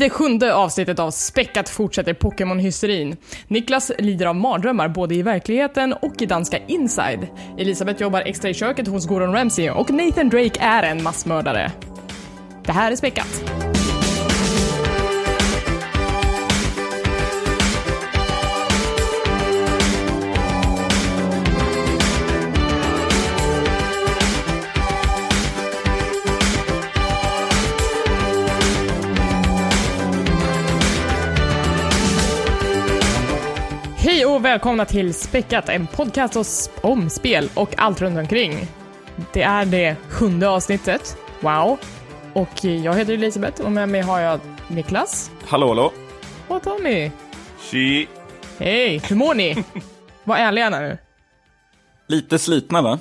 [0.00, 3.16] det sjunde avsnittet av Späckat fortsätter Pokémon-hysterin.
[3.48, 7.26] Niklas lider av mardrömmar både i verkligheten och i danska Inside.
[7.58, 11.72] Elisabeth jobbar extra i köket hos Gordon Ramsay och Nathan Drake är en massmördare.
[12.64, 13.59] Det här är Späckat.
[34.40, 38.66] Och välkomna till Späckat, en podcast om spel och allt runt omkring.
[39.32, 41.16] Det är det sjunde avsnittet.
[41.40, 41.78] Wow.
[42.32, 45.92] Och jag heter Elisabeth och med mig har jag Niklas Hallå, hallå.
[46.48, 47.10] och Tommy.
[47.70, 48.08] Tji!
[48.58, 49.64] Hej, hur mår ni?
[50.24, 50.98] Var ärliga nu.
[52.06, 52.98] Lite slitna va?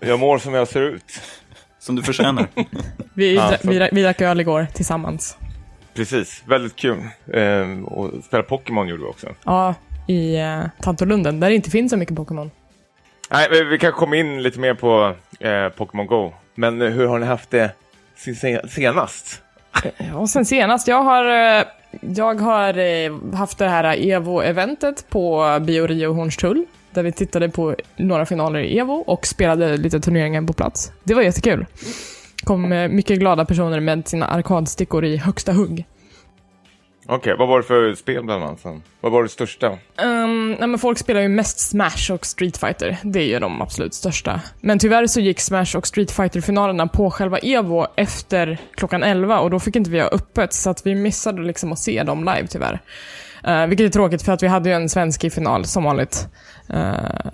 [0.00, 1.20] Jag mår som jag ser ut.
[1.78, 2.48] Som du förtjänar.
[3.14, 5.36] Vi, vi, vi drack öl igår tillsammans.
[5.98, 6.98] Precis, väldigt kul.
[7.34, 9.26] Ehm, och spela Pokémon gjorde vi också.
[9.44, 9.74] Ja,
[10.06, 12.50] i uh, Tantolunden, där det inte finns så mycket Pokémon.
[13.30, 16.32] Nej, vi kan komma in lite mer på eh, Pokémon Go.
[16.54, 17.70] Men eh, hur har ni haft det
[18.16, 19.42] sin se- senast?
[19.82, 21.24] Ja, och sen senast, jag har,
[21.58, 21.64] eh,
[22.00, 27.74] jag har eh, haft det här Evo-eventet på Bio Rio Hornstull, där vi tittade på
[27.96, 30.92] några finaler i Evo och spelade lite turneringar på plats.
[31.04, 31.66] Det var jättekul.
[32.44, 35.84] kom eh, mycket glada personer med sina arkadstickor i högsta hugg.
[37.10, 38.60] Okej, vad var det för spel bland annat?
[38.60, 38.82] sen?
[39.00, 39.78] Vad var det största?
[40.02, 42.98] Um, nej, men folk spelar ju mest Smash och Street Fighter.
[43.02, 44.40] Det är ju de absolut största.
[44.60, 49.50] Men tyvärr så gick Smash och Street Fighter-finalerna på själva Evo efter klockan 11 och
[49.50, 52.46] då fick inte vi ha öppet så att vi missade liksom att se dem live
[52.46, 52.80] tyvärr.
[53.48, 56.28] Uh, vilket är tråkigt för att vi hade ju en svensk i final som vanligt.
[56.74, 57.30] Uh,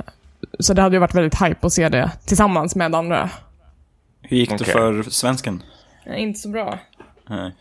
[0.59, 3.31] så det hade ju varit väldigt hype att se det tillsammans med andra.
[4.23, 4.73] Hur gick det Okej.
[4.73, 5.63] för svensken?
[6.17, 6.79] Inte så bra.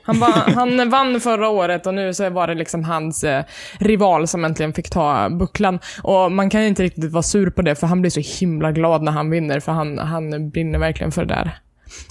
[0.03, 3.43] Han, va, han vann förra året och nu så var det liksom hans eh,
[3.79, 5.79] rival som äntligen fick ta bucklan.
[6.03, 9.01] Och man kan inte riktigt vara sur på det för han blir så himla glad
[9.01, 11.57] när han vinner för han, han brinner verkligen för det där.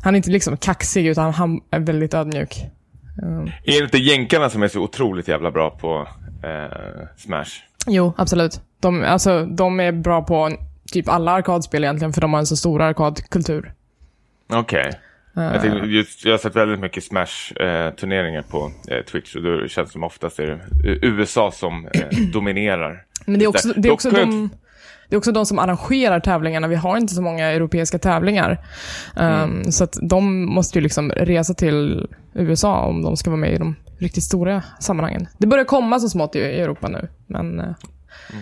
[0.02, 2.56] Han är inte liksom kaxig utan han är väldigt ödmjuk.
[3.22, 3.46] Mm.
[3.64, 6.08] Är det inte jänkarna som är så otroligt jävla bra på
[6.44, 7.50] eh, Smash?
[7.86, 8.60] Jo, absolut.
[8.80, 10.50] De, alltså, de är bra på
[10.92, 13.72] typ alla arkadspel egentligen för de har en så stor arkadkultur.
[14.52, 14.92] Okej.
[15.34, 19.88] Jag, tänkte just, jag har sett väldigt mycket Smash-turneringar på eh, Twitch och då känns
[19.88, 23.04] det som oftast är det eh, USA som eh, dominerar.
[23.26, 24.50] Men det är också, det är också de...
[25.08, 26.68] Det är också de som arrangerar tävlingarna.
[26.68, 28.66] Vi har inte så många europeiska tävlingar.
[29.16, 33.52] Um, Så att de måste ju liksom resa till USA om de ska vara med
[33.52, 35.26] i de riktigt stora sammanhangen.
[35.38, 37.74] Det börjar komma så smått i Europa nu, men eh,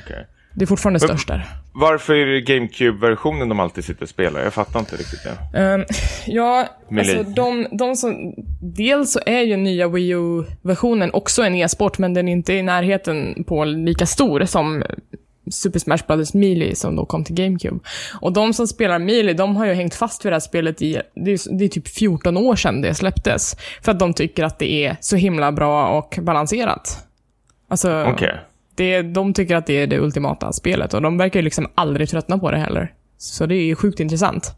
[0.05, 0.27] Okej.
[0.55, 1.47] Det är fortfarande Men- störst där.
[1.73, 4.41] Varför är det GameCube-versionen de alltid sitter och spelar?
[4.41, 5.59] Jag fattar inte riktigt det.
[5.59, 5.85] Ehm,
[6.27, 6.67] ja,
[6.99, 8.35] alltså de, de som...
[8.61, 12.63] Dels så är ju nya Wii U-versionen också en e-sport, men den är inte i
[12.63, 14.83] närheten på lika stor som
[15.51, 16.35] Super Smash Bros.
[16.35, 17.79] Melee som då kom till GameCube.
[18.21, 21.01] Och de som spelar Melee, de har ju hängt fast vid det här spelet i,
[21.15, 23.57] det är, det är typ 14 år sedan det släpptes.
[23.83, 27.07] För att de tycker att det är så himla bra och balanserat.
[27.69, 28.41] Alltså, Okej.
[28.81, 32.09] Det, de tycker att det är det ultimata spelet och de verkar ju liksom aldrig
[32.09, 32.93] tröttna på det heller.
[33.19, 34.55] Så det är ju sjukt intressant.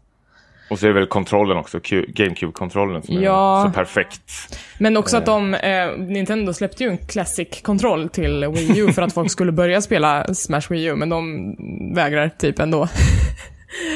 [0.69, 3.61] Och så är det väl kontrollen också, GameCube-kontrollen som Ja.
[3.61, 4.21] är så perfekt.
[4.79, 9.13] Men också att de, eh, Nintendo släppte ju en Classic-kontroll till Wii U för att
[9.13, 11.55] folk skulle börja spela Smash Wii U, men de
[11.95, 12.87] vägrar typ ändå.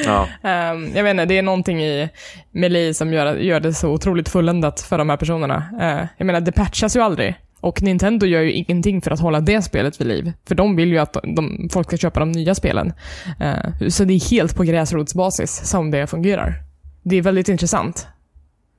[0.04, 0.28] Ja.
[0.48, 2.08] Ehm, jag vet inte, det är någonting i
[2.50, 5.64] Melee som gör, gör det så otroligt fulländat för de här personerna.
[5.80, 7.34] Eh, jag menar, det patchas ju aldrig.
[7.60, 10.32] Och Nintendo gör ju ingenting för att hålla det spelet vid liv.
[10.48, 12.92] För de vill ju att de, folk ska köpa de nya spelen.
[13.40, 16.54] Eh, så det är helt på gräsrotsbasis som det fungerar.
[17.02, 18.06] Det är väldigt intressant.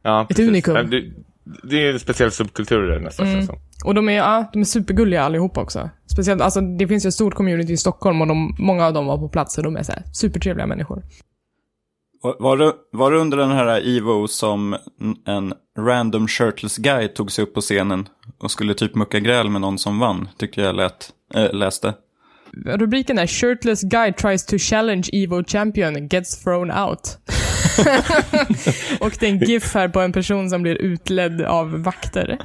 [0.04, 0.48] ja precis.
[0.48, 0.74] unikum.
[0.74, 1.04] Men Det,
[1.64, 3.28] det är en speciell subkultur där nästan.
[3.28, 3.46] Mm.
[3.46, 3.56] som.
[3.86, 5.90] Och de är, ja, de är supergulliga allihopa också.
[6.12, 9.06] Speciellt, alltså det finns ju ett stort community i Stockholm och de, många av dem
[9.06, 11.04] var på plats och de är så här, supertrevliga människor.
[12.22, 14.78] Var, var, det, var det under den här Evo som
[15.26, 18.08] en random shirtless guy tog sig upp på scenen
[18.38, 20.30] och skulle typ mucka gräl med någon som vann?
[20.38, 21.94] Tyckte jag lät, äh, läste.
[22.66, 27.18] Rubriken är “Shirtless guy tries to challenge Evo champion, gets thrown out”.
[29.00, 32.38] och det är en GIF här på en person som blir utledd av vakter.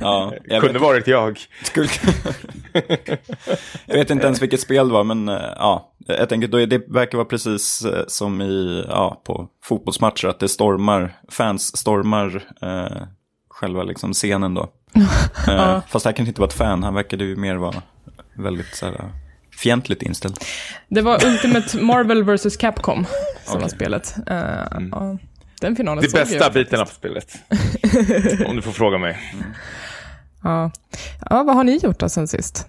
[0.00, 1.40] Ja, jag Kunde vet, varit jag.
[1.62, 1.88] skulle,
[3.86, 5.92] jag vet inte ens vilket spel det var, men äh, ja.
[6.08, 10.40] Jag tänker, då är det verkar vara precis äh, som i, ja, på fotbollsmatcher, att
[10.40, 13.02] det stormar, fans stormar äh,
[13.50, 14.68] själva liksom scenen då.
[15.48, 17.82] Äh, Fast det här kanske inte var ett fan, han verkade ju mer vara
[18.34, 19.12] väldigt så här,
[19.62, 20.36] fientligt inställd.
[20.88, 23.06] Det var Ultimate Marvel vs Capcom
[23.44, 23.70] som var Okej.
[23.76, 24.14] spelet.
[24.26, 24.88] Eh, Mm.
[24.92, 25.18] ja.
[25.60, 26.98] Den finalen Det bästa jag biten av faktiskt.
[26.98, 28.46] spelet.
[28.48, 29.18] Om du får fråga mig.
[30.44, 30.70] Ja.
[31.30, 32.66] ja, vad har ni gjort då sen sist?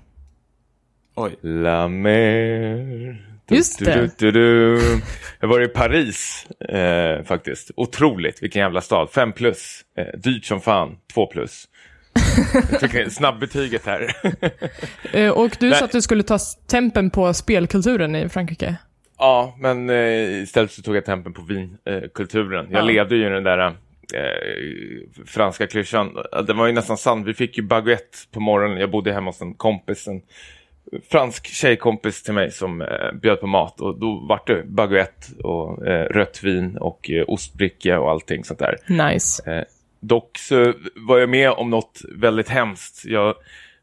[1.16, 1.36] Oj.
[1.42, 3.29] La mer.
[3.50, 4.10] Just det.
[4.18, 5.02] Du, du, du.
[5.40, 7.72] Jag var i Paris eh, faktiskt.
[7.76, 9.10] Otroligt, vilken jävla stad.
[9.12, 9.82] Fem plus.
[9.98, 10.98] Eh, dyrt som fan.
[11.14, 11.66] Två plus.
[12.82, 14.08] Jag snabbbetyget här.
[15.14, 15.80] Eh, och du Nej.
[15.80, 18.76] sa att du skulle ta tempen på spelkulturen i Frankrike.
[19.18, 22.10] ja, men eh, istället så tog jag tempen på vinkulturen.
[22.14, 22.68] Kulturen.
[22.72, 22.86] jag Ja.
[22.86, 23.72] levde ju i den där eh,
[25.26, 26.18] franska klyschan.
[26.48, 27.24] Den var ju nästan sann.
[27.24, 28.78] Vi fick ju baguette på morgonen.
[28.78, 30.08] Jag bodde hemma hos en kompis.
[30.08, 30.22] En
[31.12, 33.82] fransk tjejkompis till mig som eh, bjöd på mat.
[33.82, 38.60] Och då var det baguette och eh, rött vin och eh, ostbricka och allting sånt
[38.60, 38.78] där.
[38.88, 39.52] Nice.
[39.52, 39.64] Eh,
[40.00, 43.06] dock så var jag med om något väldigt hemskt.
[43.06, 43.36] Jag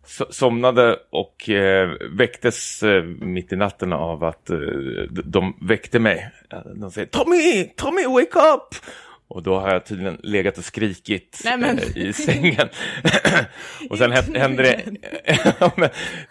[0.06, 4.58] so- somnade och eh, väcktes eh, mitt i natten av att eh,
[5.10, 6.30] de väckte mig.
[6.74, 8.74] De säger Tommy, Tommy, wake up!
[9.28, 12.68] Och då har jag tydligen legat och skrikit eh, i sängen.
[13.90, 14.84] och sen hä- hände det,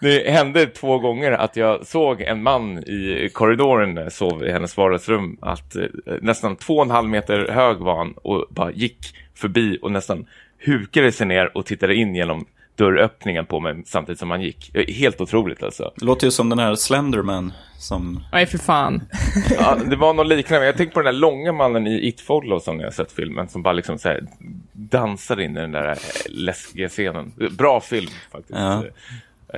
[0.00, 4.52] det hände två gånger att jag såg en man i korridoren när jag sov i
[4.52, 5.38] hennes vardagsrum.
[5.40, 5.82] Att eh,
[6.20, 8.98] nästan två och en halv meter hög var han och bara gick
[9.34, 10.26] förbi och nästan
[10.58, 12.46] hukade sig ner och tittade in genom
[12.76, 14.76] dörröppningen på mig samtidigt som han gick.
[14.88, 15.92] Helt otroligt alltså.
[15.96, 18.24] Det låter ju som den här Slenderman som...
[18.32, 19.02] Nej, för fan.
[19.58, 20.66] Ja, det var något liknande.
[20.66, 23.48] Jag tänkte på den där långa mannen i It Follow som ni har sett filmen.
[23.48, 24.26] Som bara liksom så här
[24.72, 25.96] dansar in i den där eh,
[26.28, 27.32] läskiga scenen.
[27.58, 28.58] Bra film faktiskt.
[28.58, 28.84] Ja.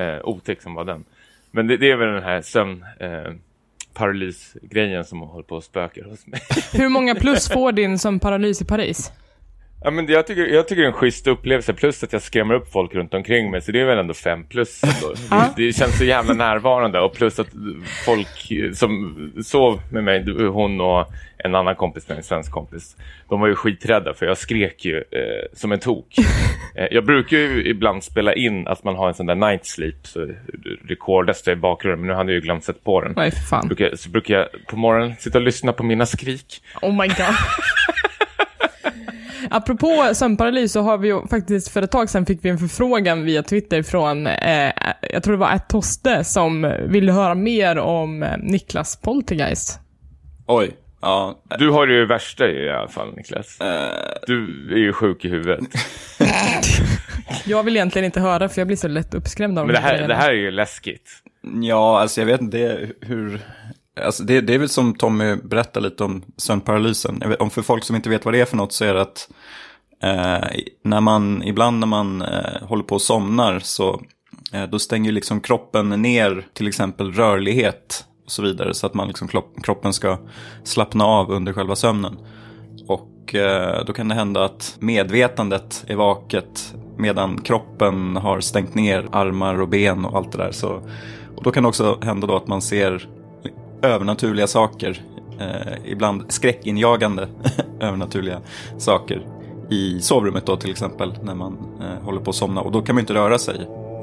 [0.02, 1.04] Eh, otäck som var den.
[1.50, 2.84] Men det, det är väl den här sömn...
[3.00, 3.32] Eh,
[3.94, 6.40] paralysgrejen som håller på att spöka hos mig.
[6.72, 9.12] Hur många plus får din som paralys i Paris?
[9.84, 11.72] Ja, men jag, tycker, jag tycker det är en schysst upplevelse.
[11.72, 13.60] Plus att jag skrämmer upp folk runt omkring mig.
[13.62, 14.80] Så det är väl ändå fem plus.
[15.30, 17.00] det, det känns så jävla närvarande.
[17.00, 17.48] Och plus att
[18.04, 21.06] folk som sov med mig, hon och
[21.44, 22.96] en annan kompis, en svensk kompis.
[23.28, 26.18] De var ju skiträdda för jag skrek ju eh, som en tok.
[26.74, 30.06] eh, jag brukar ju ibland spela in att man har en sån där night sleep.
[30.06, 30.28] Så
[30.88, 32.00] recordas det i bakgrunden.
[32.00, 33.12] Men nu hade jag ju glömt sätta på den.
[33.16, 33.76] Nej, fan.
[33.94, 36.62] Så brukar jag på morgonen sitta och lyssna på mina skrik.
[36.82, 37.16] Oh my god.
[39.50, 43.24] Apropå sömnparalys så har vi ju faktiskt för ett tag sedan fick vi en förfrågan
[43.24, 44.72] via Twitter från, eh,
[45.12, 49.80] jag tror det var ett Toste som ville höra mer om eh, Niklas Poltergeist.
[50.46, 50.70] Oj.
[51.00, 51.38] Ja.
[51.58, 53.60] Du har ju det värsta i alla fall, Niklas.
[53.60, 53.92] eh,
[54.26, 55.60] Du är ju sjuk i huvudet.
[57.44, 59.86] Jag vill egentligen inte höra för jag blir så lätt uppskrämd av Men de det
[59.86, 61.10] här, det här är ju läskigt.
[61.62, 63.40] Ja, alltså jag vet inte hur...
[64.04, 67.22] Alltså det, det är väl som Tommy berättar lite om sömnparalysen.
[67.26, 69.00] Vet, om för folk som inte vet vad det är för något så är det
[69.00, 69.28] att
[70.02, 70.48] eh,
[70.84, 74.00] när man, ibland när man eh, håller på och somnar så
[74.52, 78.74] eh, då stänger liksom kroppen ner till exempel rörlighet och så vidare.
[78.74, 79.28] Så att man liksom
[79.62, 80.18] kroppen ska
[80.64, 82.18] slappna av under själva sömnen.
[82.86, 89.08] Och eh, då kan det hända att medvetandet är vaket medan kroppen har stängt ner
[89.12, 90.52] armar och ben och allt det där.
[90.52, 90.82] Så,
[91.36, 93.08] och då kan det också hända då att man ser
[93.82, 95.02] övernaturliga saker.
[95.40, 97.28] Eh, ibland skräckinjagande
[97.80, 98.38] övernaturliga
[98.78, 99.26] saker.
[99.70, 102.60] I sovrummet då till exempel när man eh, håller på att somna.
[102.60, 103.56] Och då kan man inte röra sig.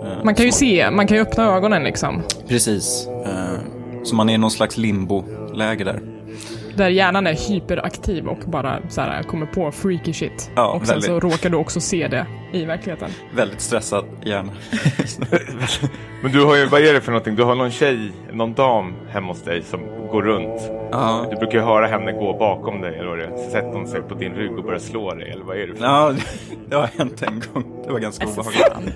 [0.03, 2.21] Eh, Man kan ju så- se, man kan ju öppna ögonen liksom.
[2.47, 3.07] Precis.
[3.25, 3.59] Eh,
[4.03, 6.01] så man är i någon slags limbo-läge där.
[6.75, 10.51] Där hjärnan är hyperaktiv och bara så här, kommer på freaky shit.
[10.55, 13.09] Ja, och sen så råkar du också se det i verkligheten.
[13.35, 14.51] Väldigt stressad hjärna.
[16.23, 17.35] Men du har ju, vad är det för någonting?
[17.35, 19.79] Du har någon tjej, någon dam hemma hos dig som
[20.11, 20.61] går runt.
[20.91, 21.25] ja.
[21.31, 23.49] Du brukar ju höra henne gå bakom dig, eller vad det är.
[23.49, 25.83] Sätter hon sig på din rygg och börjar slå dig, eller vad är det för
[25.85, 26.13] Ja,
[26.69, 27.83] det har hänt en gång.
[27.85, 28.61] Det var ganska obehagligt.
[28.67, 28.91] Fan.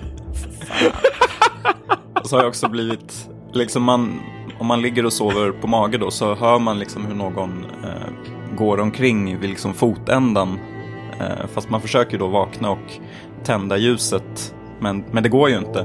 [2.22, 4.20] Och så har jag också blivit, liksom man,
[4.60, 8.56] om man ligger och sover på mage då så hör man liksom hur någon eh,
[8.56, 10.58] går omkring vid liksom fotändan.
[11.20, 12.92] Eh, fast man försöker då vakna och
[13.44, 14.54] tända ljuset.
[14.80, 15.80] Men, men det går ju inte.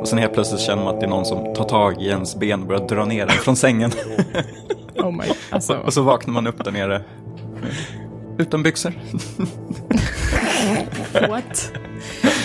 [0.00, 2.36] Och sen helt plötsligt känner man att det är någon som tar tag i ens
[2.36, 3.90] ben och börjar dra ner en från sängen.
[4.98, 5.76] Oh my, alltså.
[5.76, 7.02] och så vaknar man upp där nere.
[8.38, 8.92] Utan byxor.
[11.28, 11.72] What?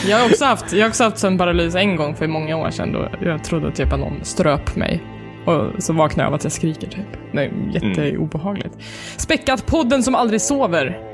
[0.07, 2.91] Jag har också haft, jag har också haft sömnparalys en gång för många år sedan
[2.91, 5.03] då jag trodde typ att någon ströp mig.
[5.45, 7.05] Och så vaknade jag av att jag skriker typ.
[7.33, 8.73] Det är jätteobehagligt.
[9.17, 11.07] Späckat, podden som aldrig sover.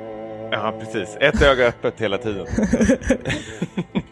[0.52, 1.18] Ja, precis.
[1.20, 2.48] Ett öga öppet hela tiden.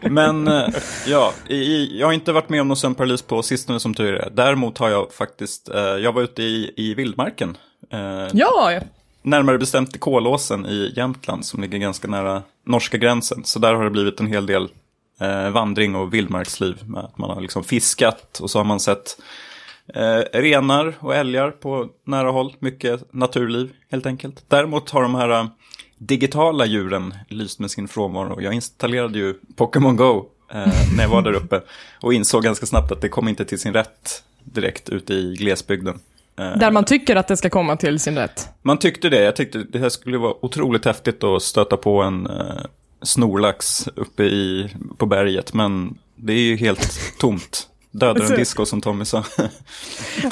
[0.00, 0.68] Men eh,
[1.06, 4.14] ja, i, i, jag har inte varit med om någon sömnparalys på sistone som tur
[4.14, 4.30] är.
[4.30, 7.56] Däremot har jag faktiskt, eh, jag var ute i, i vildmarken.
[7.92, 8.80] Eh, Ja,
[9.22, 13.44] Närmare bestämt i Kolåsen i Jämtland som ligger ganska nära norska gränsen.
[13.44, 14.68] Så där har det blivit en hel del
[15.20, 16.76] eh, vandring och vildmarksliv.
[16.86, 19.16] Med att man har liksom fiskat och så har man sett
[19.94, 22.54] eh, renar och älgar på nära håll.
[22.58, 24.44] Mycket naturliv helt enkelt.
[24.48, 25.46] Däremot har de här eh,
[25.98, 28.40] digitala djuren lyst med sin frånvaro.
[28.40, 30.66] Jag installerade ju Pokémon Go eh,
[30.96, 31.60] när jag var där uppe
[32.00, 36.00] och insåg ganska snabbt att det kom inte till sin rätt direkt ute i glesbygden.
[36.38, 38.48] Eh, där man tycker att det ska komma till sin rätt.
[38.62, 39.22] Man tyckte det.
[39.22, 42.64] Jag tyckte det här skulle vara otroligt häftigt att stöta på en eh,
[43.02, 45.54] snorlax uppe i, på berget.
[45.54, 47.68] Men det är ju helt tomt.
[47.98, 49.24] Dödar en disco som Tommy sa.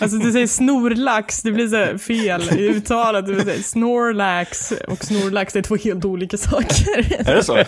[0.01, 3.27] Alltså du säger snorlax, det blir så fel i uttalet.
[3.27, 6.99] Du säger snorlax och snorlax, det är två helt olika saker.
[7.31, 7.59] Är det så?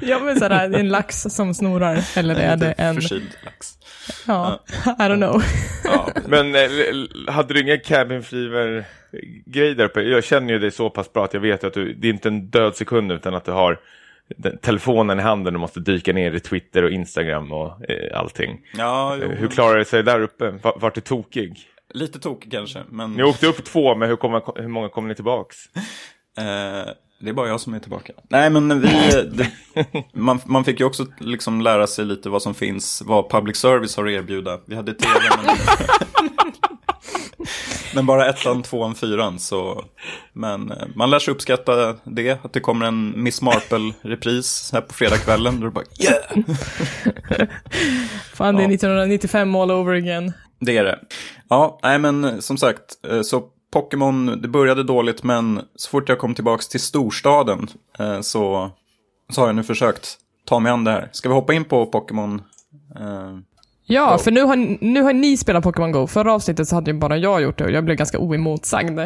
[0.00, 2.04] ja men sådär, det är en lax som snorar.
[2.16, 2.94] Eller är det en...
[2.94, 3.74] Förkyld lax.
[4.26, 5.42] Ja, I don't know.
[5.84, 8.84] ja, men eh, hade du ingen cabin fever
[9.46, 10.00] grej där uppe?
[10.00, 12.28] Jag känner ju dig så pass bra att jag vet att du, det är inte
[12.28, 13.78] en död sekund utan att du har
[14.62, 18.60] telefonen i handen och måste dyka ner i Twitter och Instagram och eh, allting.
[18.76, 19.28] Ja, jo.
[19.28, 20.54] Hur klarar det sig där uppe?
[20.62, 21.58] Vart är tokig?
[21.94, 23.12] Lite tokig kanske, men...
[23.12, 25.56] Ni åkte upp två, men hur, kommer, hur många kommer ni tillbaks?
[26.38, 28.12] Eh, det är bara jag som är tillbaka.
[28.28, 28.88] Nej, men vi...
[29.32, 29.50] Det,
[30.12, 33.96] man, man fick ju också liksom lära sig lite vad som finns, vad public service
[33.96, 34.60] har att erbjuda.
[34.66, 35.56] Vi hade tv, men...
[37.94, 39.84] Men bara ettan, tvåan, fyran så...
[40.32, 44.94] Men eh, man lär sig uppskatta det, att det kommer en Miss Marple-repris här på
[44.94, 45.60] fredagskvällen.
[45.60, 46.46] Då är det bara yeah!
[48.34, 50.32] Fan, det är 1995 all over again.
[50.60, 50.98] Det är det.
[51.48, 56.18] Ja, nej men som sagt, eh, så Pokémon, det började dåligt men så fort jag
[56.18, 57.68] kom tillbaka till storstaden
[57.98, 58.70] eh, så,
[59.32, 61.08] så har jag nu försökt ta mig an det här.
[61.12, 62.42] Ska vi hoppa in på Pokémon?
[63.86, 64.18] Ja, Go.
[64.18, 66.06] för nu har, nu har ni spelat Pokémon Go.
[66.06, 68.98] Förra avsnittet så hade ju bara jag gjort det och jag blev ganska oemotsagd.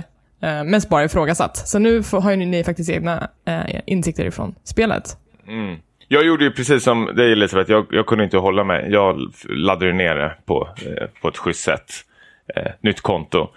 [0.42, 1.68] Eh, mest bara ifrågasatt.
[1.68, 5.16] Så nu får, har ju ni faktiskt egna eh, insikter ifrån spelet.
[5.48, 5.76] Mm.
[6.08, 8.90] Jag gjorde ju precis som dig Elisabeth, jag, jag kunde inte hålla mig.
[8.90, 11.92] Jag laddade ner det på, eh, på ett schysst sätt.
[12.56, 13.48] Eh, nytt konto.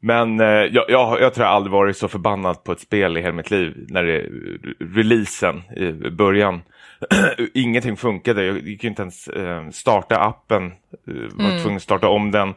[0.00, 3.20] Men eh, jag, jag, jag, tror jag aldrig varit så förbannad på ett spel i
[3.20, 3.86] hela mitt liv.
[3.88, 4.26] När det
[4.80, 6.62] releasen i början.
[7.54, 8.44] ingenting funkade.
[8.44, 10.66] Jag gick inte ens eh, starta appen.
[10.66, 11.60] Eh, var mm.
[11.60, 12.54] tvungen att starta om den.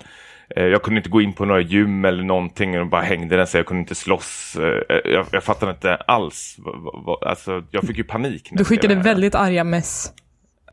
[0.55, 3.47] Eh, jag kunde inte gå in på några gym eller någonting och bara hängde den
[3.47, 4.57] så jag kunde inte slåss.
[4.59, 6.57] Eh, jag, jag fattade inte alls.
[7.21, 8.49] Alltså, jag fick ju panik.
[8.51, 10.13] Du skickade väldigt arga mess.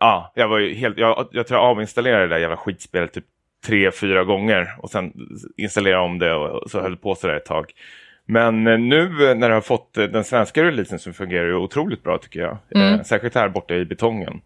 [0.01, 3.25] Ja, jag var ju helt, jag, jag tror jag avinstallerade det där jävla skitspelet typ
[3.67, 5.13] tre, fyra gånger och sen
[5.57, 7.73] installerade om det och så höll på sådär ett tag.
[8.29, 12.03] Men eh, nu när du har fått eh, den svenska releasen så fungerar det otroligt
[12.03, 12.59] bra tycker jag.
[12.75, 12.95] Mm.
[12.95, 14.41] Eh, särskilt här borta i betongen.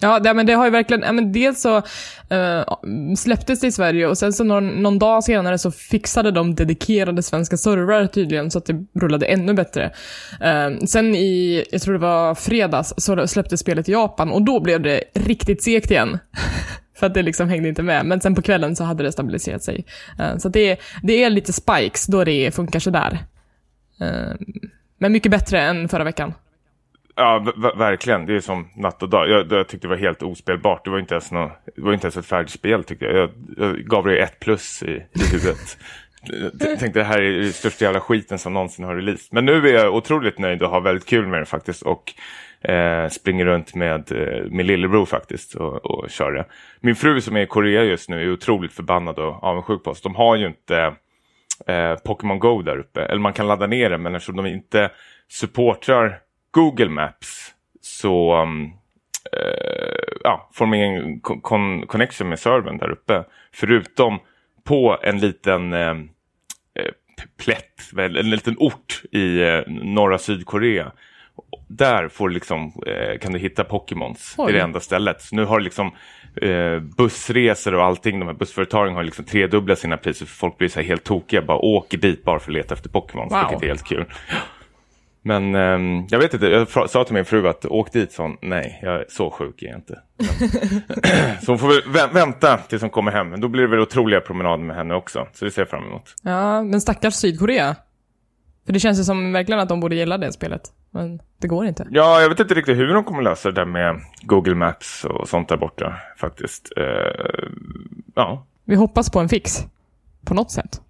[0.00, 3.72] Ja, det, men det har ju verkligen, ja, men dels så uh, släpptes det i
[3.72, 8.50] Sverige och sen så någon, någon, dag senare så fixade de dedikerade svenska servrar tydligen
[8.50, 9.90] så att det rullade ännu bättre.
[10.42, 14.60] Uh, sen i, jag tror det var fredags, så släpptes spelet i Japan och då
[14.60, 16.18] blev det riktigt segt igen.
[16.98, 18.06] För att det liksom hängde inte med.
[18.06, 19.84] Men sen på kvällen så hade det stabiliserat sig.
[20.20, 23.18] Uh, så det, det är lite spikes då det funkar sådär.
[24.02, 24.34] Uh,
[24.98, 26.34] men mycket bättre än förra veckan.
[27.18, 28.26] Ja, verkligen.
[28.26, 29.30] Det är som natt och dag.
[29.30, 30.84] Jag, jag, tyckte det var helt ospelbart.
[30.84, 33.16] Det var inte ens, något, det var inte ens ett färdigt spel tyckte jag.
[33.16, 35.78] Jag, jag gav det ett plus i, i huvudet.
[36.60, 39.28] jag tänkte det här är den största jävla skiten som någonsin har release.
[39.30, 41.82] Men nu är jag otroligt nöjd och har väldigt kul med det faktiskt.
[41.82, 42.14] Och
[42.60, 46.44] eh, springer runt med eh, min lillebror faktiskt och, och kör det.
[46.80, 50.02] Min fru som är i Korea just nu är otroligt förbannad och avundsjuk på oss.
[50.02, 50.94] De har ju inte
[51.66, 53.02] eh, Pokémon Go där uppe.
[53.02, 54.90] Eller man kan ladda ner det men eftersom de inte
[55.28, 56.18] supportrar
[56.50, 58.72] Google Maps så um,
[59.32, 63.24] eh, ja, får de ingen con connection med servern där uppe.
[63.52, 64.18] Förutom
[64.64, 65.90] på en liten eh,
[66.74, 66.92] eh
[67.38, 70.92] plätt, en liten ort i eh, norra Sydkorea
[71.68, 74.34] där får liksom, eh, kan du hitta Pokémons.
[74.36, 75.22] Det är det enda stället.
[75.22, 75.92] Så nu har liksom
[76.42, 80.68] eh, bussresor och allting, de här bussföretagen har liksom tredubblat sina priser för folk blir
[80.68, 81.42] så helt tokiga.
[81.42, 83.40] Bara åker dit bara för att leta efter Pokémons, wow.
[83.40, 84.04] vilket är helt kul.
[85.22, 88.80] Men eh, jag vet inte, jag sa till min fru att åk dit, så nej,
[88.82, 90.00] jag är så sjuk är jag inte.
[91.44, 93.28] så hon får väl vänta tills hon kommer hem.
[93.28, 95.28] Men då blir det väl otroliga promenader med henne också.
[95.32, 96.14] Så det ser jag fram emot.
[96.22, 97.76] Ja, men stackars Sydkorea.
[98.66, 100.62] För det känns ju som verkligen att de borde gilla det spelet.
[100.96, 101.86] Men det går inte.
[101.90, 105.28] Ja, jag vet inte riktigt hur de kommer lösa det där med Google Maps och
[105.28, 106.72] sånt där borta faktiskt.
[106.78, 107.48] Uh,
[108.14, 108.46] ja.
[108.64, 109.64] Vi hoppas på en fix.
[110.24, 110.80] På något sätt.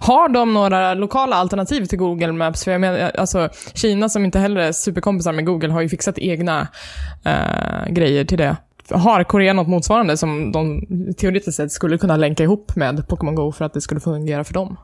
[0.00, 2.64] Har de några lokala alternativ till Google Maps?
[2.64, 6.18] För jag menar, alltså Kina som inte heller är superkompisar med Google har ju fixat
[6.18, 6.68] egna
[7.26, 8.56] uh, grejer till det.
[8.90, 10.86] Har Korea något motsvarande som de
[11.18, 14.54] teoretiskt sett skulle kunna länka ihop med Pokémon Go för att det skulle fungera för
[14.54, 14.76] dem?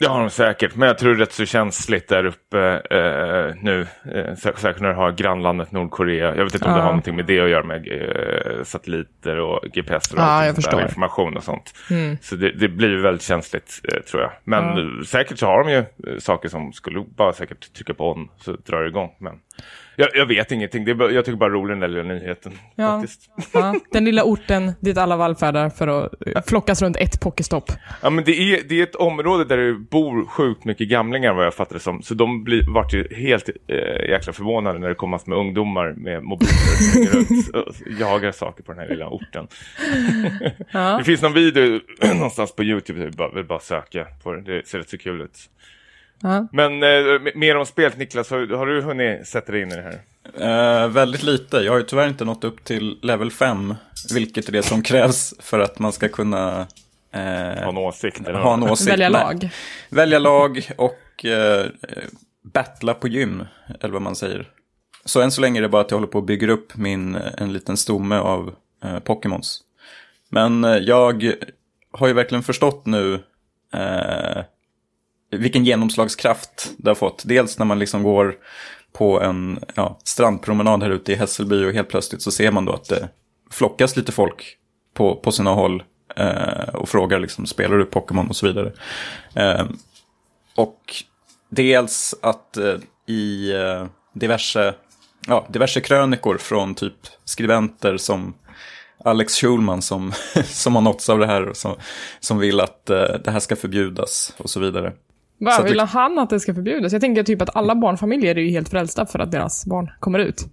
[0.00, 3.54] Det har de säkert, men jag tror det är rätt så känsligt där uppe eh,
[3.62, 3.86] nu.
[4.14, 6.36] Eh, särskilt när du har grannlandet Nordkorea.
[6.36, 6.76] Jag vet inte om ja.
[6.76, 10.54] det har någonting med det att göra med eh, satelliter och GPS och allt jag
[10.54, 10.82] förstår.
[10.82, 11.74] information och sånt.
[11.90, 12.16] Mm.
[12.20, 14.32] Så det, det blir väldigt känsligt eh, tror jag.
[14.44, 18.12] Men eh, säkert så har de ju eh, saker som skulle bara säkert trycka på
[18.12, 19.10] on så drar det igång.
[19.18, 19.34] Men
[20.00, 20.84] jag, jag vet ingenting.
[20.84, 22.52] Det är, jag tycker bara rolig den där lilla nyheten.
[22.74, 23.00] Ja.
[23.00, 23.30] Faktiskt.
[23.52, 27.72] Ja, den lilla orten dit alla vallfärdar för att eh, flockas runt ett pokestopp.
[28.02, 31.46] Ja, men det är, det är ett område där det bor sjukt mycket gamlingar vad
[31.46, 32.02] jag fattar det som.
[32.02, 35.92] Så de blir, vart ju helt eh, jäkla förvånade när det kommer massor med ungdomar
[35.92, 39.48] med mobiler runt och jagar saker på den här lilla orten.
[40.72, 40.98] Ja.
[40.98, 41.80] Det finns någon video
[42.14, 44.40] någonstans på YouTube, jag vill bara, bara söka på det.
[44.40, 45.38] Det ser rätt så kul ut.
[46.22, 46.48] Ja.
[46.52, 49.82] Men eh, mer om spelet Niklas, har, har du hunnit sätta dig in i det
[49.82, 50.02] här?
[50.82, 51.56] Eh, väldigt lite.
[51.56, 53.74] Jag har ju tyvärr inte nått upp till level 5,
[54.14, 56.66] vilket är det som krävs för att man ska kunna
[57.12, 57.20] eh,
[57.62, 58.28] Ha en åsikt?
[58.28, 58.90] Eller ha en åsikt.
[58.92, 59.22] Välja Nej.
[59.22, 59.50] lag.
[59.88, 61.66] Välja lag och eh,
[62.42, 63.44] battla på gym,
[63.80, 64.48] eller vad man säger.
[65.04, 67.14] Så än så länge är det bara att jag håller på och bygger upp min,
[67.14, 69.60] eh, en liten stomme av eh, Pokémons.
[70.28, 71.32] Men eh, jag
[71.92, 73.14] har ju verkligen förstått nu
[73.72, 74.42] eh,
[75.30, 77.22] vilken genomslagskraft det har fått.
[77.26, 78.34] Dels när man liksom går
[78.92, 82.72] på en ja, strandpromenad här ute i Hässelby och helt plötsligt så ser man då
[82.72, 83.08] att det
[83.50, 84.56] flockas lite folk
[84.94, 85.82] på, på sina håll
[86.16, 88.72] eh, och frågar liksom, spelar du Pokémon och så vidare.
[89.34, 89.64] Eh,
[90.54, 90.94] och
[91.48, 94.74] dels att eh, i eh, diverse,
[95.26, 98.34] ja, diverse krönikor från typ skribenter som
[99.04, 100.12] Alex Schulman som,
[100.44, 101.76] som har nåtts av det här och som,
[102.20, 104.92] som vill att eh, det här ska förbjudas och så vidare.
[105.40, 106.92] Så Va, att vill det- han att det ska förbjudas?
[106.92, 110.18] Jag tänker typ att alla barnfamiljer är ju helt frälsta för att deras barn kommer
[110.18, 110.46] ut.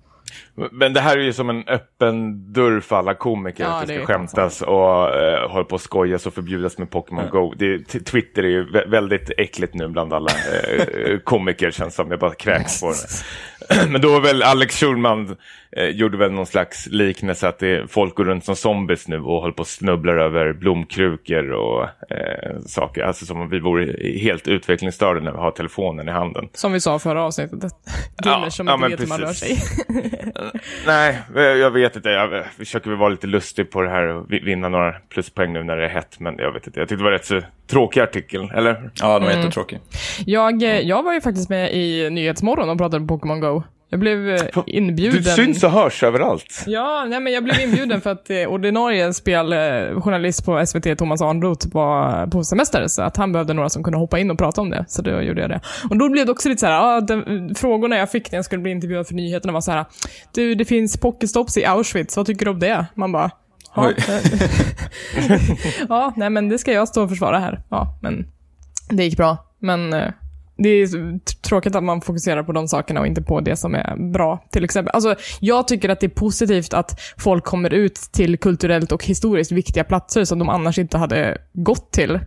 [0.71, 3.93] Men det här är ju som en öppen dörr för alla komiker Ja, att det
[3.93, 7.53] det ska skämtas och uh, hålla på att skojas och förbjudas med Pokémon Go.
[7.57, 12.11] Det, Twitter är ju vä- väldigt äckligt nu bland alla eh, komiker känns som.
[12.11, 12.95] Jag bara kräks på det.
[13.89, 15.35] Men då var väl Alex Schulman
[15.71, 19.41] eh, gjorde väl någon slags liknelse att det, folk går runt som zombies nu och
[19.41, 23.01] håller på och snubblar över blomkrukor och eh, saker.
[23.01, 26.49] Alltså som om vi vore helt utvecklingsstörda när vi har telefonen i handen.
[26.53, 27.59] Som vi sa förra avsnittet.
[27.61, 27.71] Som
[28.23, 29.57] ja, inte men vet hur man rör sig.
[30.87, 32.09] Nej, jag vet inte.
[32.09, 35.63] Jag försöker väl vara lite lustig på det här och vi- vinna några pluspoäng nu
[35.63, 36.19] när det är hett.
[36.19, 36.79] Men jag vet inte.
[36.79, 38.91] Jag tyckte det var rätt så tråkig artikel, eller?
[38.95, 39.37] Ja, de var Mm.
[39.39, 39.79] jättetråkiga.
[40.25, 43.63] Jag, eh, jag var ju faktiskt med i Nyhetsmorgon och pratade om Pokémon Go.
[43.89, 45.23] Jag blev eh, inbjuden.
[45.23, 46.63] Du syns och hörs överallt.
[46.67, 51.67] Ja, nej men jag blev inbjuden för att eh, ordinarie speljournalist på SVT, Thomas Arnroth,
[51.67, 52.87] var på semester.
[52.87, 54.85] Så att han behövde några som kunde hoppa in och prata om det.
[54.87, 55.61] Så då gjorde jag det.
[55.89, 58.45] Och då blev det också lite så här, ah, den, frågorna jag fick när jag
[58.45, 59.85] skulle bli intervjuad för nyheterna var så här,
[60.33, 62.85] du det finns pokestops i Auschwitz, vad tycker du om det?
[62.95, 63.31] Man bara,
[63.75, 64.23] ja, eh,
[65.89, 67.61] ja, nej men det ska jag stå och försvara här.
[67.69, 68.27] Ja, men
[68.89, 69.37] det gick bra.
[69.59, 70.11] Men eh,
[70.57, 74.11] det är tråkigt att man fokuserar på de sakerna och inte på det som är
[74.11, 74.43] bra.
[74.51, 78.91] Till exempel, alltså, jag tycker att det är positivt att folk kommer ut till kulturellt
[78.91, 82.19] och historiskt viktiga platser som de annars inte hade gått till.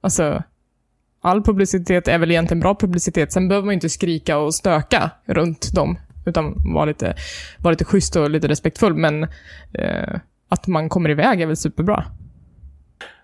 [0.00, 0.42] Alltså,
[1.20, 3.32] all publicitet är väl egentligen bra publicitet.
[3.32, 7.14] Sen behöver man ju inte skrika och stöka runt dem, utan vara lite,
[7.58, 8.94] vara lite schysst och lite respektfull.
[8.94, 9.22] Men
[9.72, 12.04] eh, att man kommer iväg är väl superbra.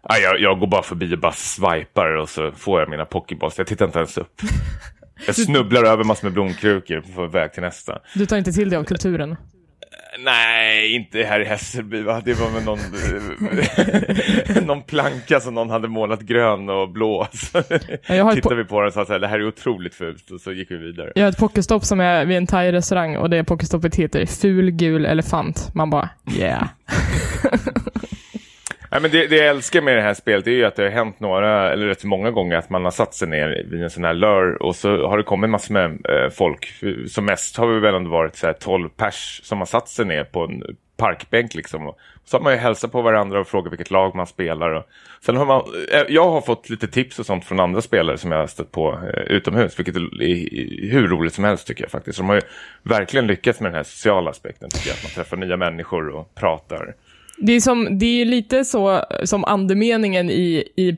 [0.09, 3.59] Ja, jag, jag går bara förbi och bara swipar och så får jag mina pokéballs.
[3.59, 4.41] Jag tittar inte ens upp.
[5.27, 7.99] Jag snubblar över massor med blomkrukor på väg till nästa.
[8.15, 9.37] Du tar inte till dig av kulturen.
[10.19, 12.23] Nej, inte här i Hässelby va?
[12.25, 12.79] Det var med någon,
[14.67, 17.29] någon planka som någon hade målat grön och blå.
[17.33, 17.63] Så
[18.07, 20.41] Ja, tittade vi på den och sa så här, det här är otroligt fult och
[20.41, 21.13] så gick vi vidare.
[21.15, 25.07] Jag har ett pokestopp som är vid en thai-restaurang och det pokestoppet heter Ful gul
[25.07, 25.71] elefant.
[25.75, 26.69] Man bara, yeah.
[28.93, 30.91] Nej, men det, det jag älskar med det här spelet är ju att det har
[30.91, 33.91] hänt några, eller rätt så många gånger, att man har satt sig ner vid en
[33.91, 36.73] sån här lör och så har det kommit massor med eh, folk.
[37.09, 40.05] Som mest har vi väl ändå varit så här 12 pers som har satt sig
[40.05, 40.63] ner på en
[40.97, 41.87] parkbänk liksom.
[41.87, 44.71] Och så har man ju hälsat på varandra och frågat vilket lag man spelar.
[44.71, 44.85] Och
[45.25, 48.33] sen har man, eh, jag har fått lite tips och sånt från andra spelare som
[48.33, 51.91] jag har stött på eh, utomhus, vilket är är hur roligt som helst tycker jag
[51.91, 52.19] faktiskt.
[52.19, 52.43] De har ju
[52.83, 56.35] verkligen lyckats med den här sociala aspekten tycker jag, att man träffar nya människor och
[56.35, 56.95] pratar.
[57.45, 60.97] Det är, som, det är lite så som andemeningen i, i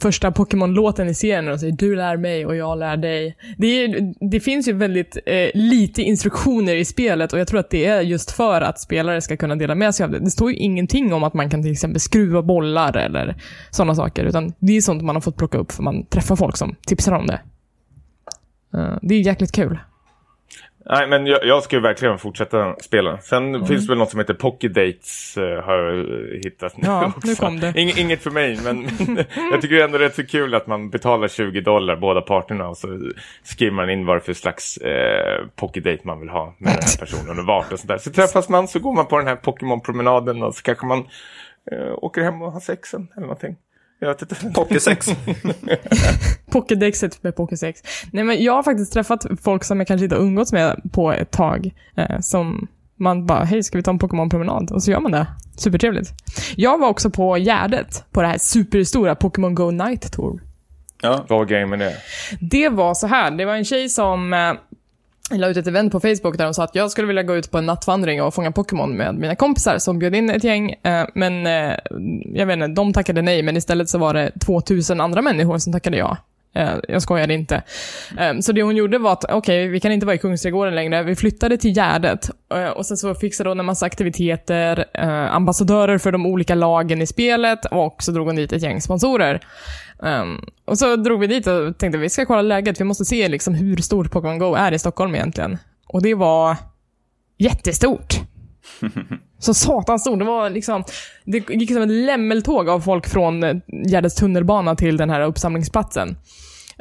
[0.00, 3.36] första Pokémon-låten i serien, när de säger du lär mig och jag lär dig.
[3.58, 7.70] Det, är, det finns ju väldigt eh, lite instruktioner i spelet och jag tror att
[7.70, 10.18] det är just för att spelare ska kunna dela med sig av det.
[10.18, 13.36] Det står ju ingenting om att man kan till exempel skruva bollar eller
[13.70, 16.56] sådana saker, utan det är sånt man har fått plocka upp för man träffar folk
[16.56, 17.40] som tipsar om det.
[18.74, 19.78] Uh, det är jäkligt kul.
[20.90, 23.18] Nej, men jag, jag ska ju verkligen fortsätta spela.
[23.18, 23.66] Sen Mm.
[23.66, 26.04] finns det väl något som heter Pocket Dates, eh, har jag
[26.44, 27.28] hittat nu Ja, också.
[27.28, 27.72] nu kom det.
[27.76, 28.88] Ing, inget för mig, men
[29.52, 32.76] jag tycker ändå det är så kul att man betalar 20 dollar båda parterna och
[32.76, 33.10] så
[33.42, 36.98] skriver man in vad för slags eh, Pocket Date man vill ha med den här
[37.00, 37.98] personen och vart och sådär.
[37.98, 40.98] Så träffas man så går man på den här Pokémon-promenaden och så kanske man
[41.72, 43.56] eh, åker hem och har sexen eller någonting.
[43.98, 44.34] Jag vet inte.
[44.54, 45.06] Pokésex.
[46.50, 47.82] Pokédexet med Pokésex.
[48.12, 51.12] Nej men jag har faktiskt träffat folk som jag kanske inte har umgåtts med på
[51.12, 51.70] ett tag.
[51.96, 54.72] Eh, som man bara, hej ska vi ta en Pokémon-promenad?
[54.72, 55.26] Och så gör man det.
[55.56, 56.12] Supertrevligt.
[56.56, 60.42] Jag var också på Gärdet, på det här superstora Pokémon Go Night Tour.
[61.02, 61.94] Ja, Vad var gamen är.
[62.40, 64.52] Det var så här, det var en tjej som eh,
[65.30, 67.50] la ut ett event på Facebook där de sa att jag skulle vilja gå ut
[67.50, 70.70] på en nattvandring och fånga Pokémon med mina kompisar som bjöd in ett gäng.
[70.82, 71.76] Eh, men eh,
[72.34, 75.72] jag vet inte, de tackade nej, men istället så var det 2000 andra människor som
[75.72, 76.16] tackade ja.
[76.54, 77.62] Eh, jag skojade inte.
[78.40, 81.02] Så det hon gjorde var att, okej, vi kan inte vara i Kungsträdgården längre.
[81.02, 82.30] Vi flyttade till Gärdet.
[82.74, 84.84] Och sen så fixade hon en massa aktiviteter,
[85.30, 89.40] ambassadörer för de olika lagen i spelet och så drog hon dit ett gäng sponsorer.
[89.98, 93.28] Um, och så drog vi dit och tänkte vi ska kolla läget, vi måste se
[93.28, 95.58] liksom hur stort Pokémon Go är i Stockholm egentligen.
[95.86, 96.56] Och det var
[97.38, 98.14] jättestort.
[99.38, 100.18] Så satans stort.
[100.18, 100.84] Det var liksom,
[101.24, 106.16] det gick som ett lämmeltåg av folk från Gärdets tunnelbana till den här uppsamlingsplatsen.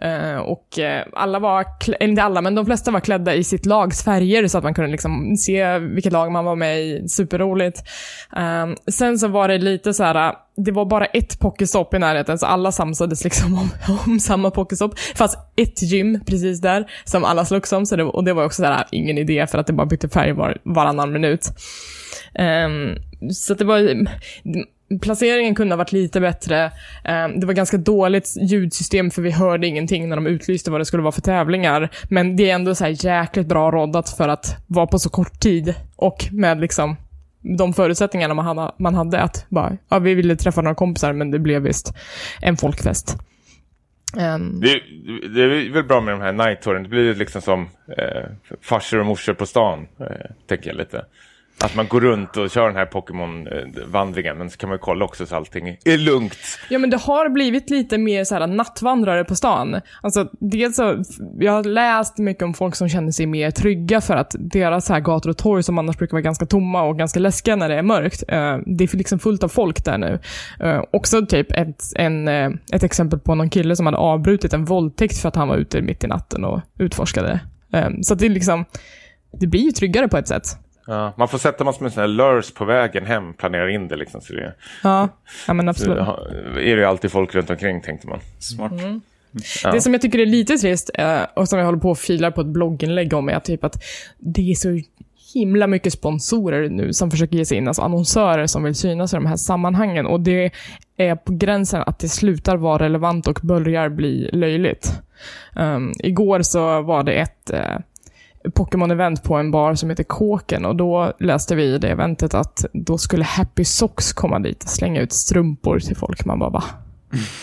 [0.02, 3.66] Eh, och eh, alla var, eller inte alla, men de flesta var klädda i sitt
[3.66, 7.08] lags färger så att man kunde liksom se vilket lag man var med i.
[7.08, 7.84] Superroligt.
[8.36, 10.34] Ehm, sen så var det lite så här.
[10.58, 13.70] det var bara ett pokestopp i närheten så alla samsades liksom om,
[14.06, 14.96] om samma pokestopp.
[14.96, 18.46] Det fanns ett gym precis där som alla slogs om så det, och det var
[18.46, 21.50] också så här, ingen idé för att det bara bytte färg var, varannan minut.
[22.40, 22.96] Um,
[23.34, 24.08] så det var...
[25.02, 26.72] Placeringen kunde ha varit lite bättre.
[27.04, 30.86] Ehm, det var ganska dåligt ljudsystem för vi hörde ingenting när de utlyste vad det
[30.86, 31.90] skulle vara för tävlingar.
[32.10, 35.40] Men det är ändå så här jäkligt bra roddat för att vara på så kort
[35.40, 36.96] tid och med liksom
[37.58, 38.34] de förutsättningarna
[38.78, 41.94] man hade, att bara, ja, vi ville träffa några kompisar men det blev visst
[42.42, 43.18] en folkfest.
[44.18, 44.62] Um...
[44.62, 44.82] Det,
[45.28, 46.84] det är väl bra med de här night-touren.
[46.84, 47.62] Det blir liksom som
[47.98, 48.24] eh,
[48.62, 50.06] farsor och morsor på stan, eh,
[50.48, 51.06] tänker jag lite.
[51.64, 55.06] Att man går runt och kör den här Pokémon-vandringen, men så kan man ju kolla
[55.06, 56.38] också så allting är lugnt.
[56.70, 59.82] Ja, men det har blivit lite mer så här nattvandrare på stan.
[60.02, 61.04] Alltså, dels så,
[61.40, 64.94] jag har läst mycket om folk som känner sig mer trygga för att deras så
[64.94, 67.76] här gator och torg som annars brukar vara ganska tomma och ganska läskiga när det
[67.76, 70.20] är mörkt, eh, det är liksom fullt av folk där nu.
[70.60, 74.66] Eh, också typ ett, en, eh, ett exempel på någon kille som hade avbrutit en
[74.66, 77.40] våldtäkt för att han var ute mitt i natten och utforskade.
[77.74, 78.66] Eh, så det är liksom,
[79.40, 80.60] det blir ju tryggare på ett sätt.
[80.88, 83.96] Ja, man får sätta massor med sådana här lures på vägen hem, planera in det
[83.96, 84.22] liksom.
[84.22, 85.10] Så det, Ja,
[85.48, 86.08] ja men så absolut.
[86.58, 88.20] är det ju alltid folk runt omkring, tänkte man.
[88.40, 88.72] smart.
[89.64, 89.72] Ja.
[89.72, 92.32] Det som jag tycker är lite trist, eh, och som jag håller på och filar
[92.32, 93.84] på ett blogginlägg om, är typ att
[94.18, 94.80] det är så
[95.34, 99.16] himla mycket sponsorer nu som försöker ge sig in, alltså annonsörer som vill synas i
[99.16, 100.06] de här sammanhangen.
[100.06, 100.52] Och det
[100.98, 105.02] är på gränsen att det slutar vara relevant och börjar bli löjligt.
[105.56, 107.78] Um, igår så var det ett eh,
[108.54, 112.66] Pokémon-event på en bar som heter Kåken och då läste vi i det eventet att
[112.74, 116.26] då skulle Happy Socks komma dit och slänga ut strumpor till folk.
[116.26, 116.64] Man bara, va?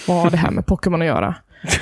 [0.09, 1.35] Vad har det här med Pokémon att göra?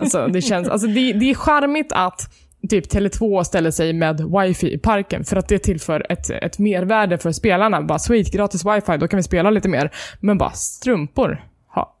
[0.00, 2.30] Alltså, det, känns, alltså det, det är charmigt att
[2.68, 7.18] typ Tele2 ställer sig med wifi i parken för att det tillför ett, ett mervärde
[7.18, 7.82] för spelarna.
[7.82, 9.90] Bara sweet, gratis wifi, då kan vi spela lite mer.
[10.20, 11.44] Men bara strumpor.
[11.74, 11.94] Ha.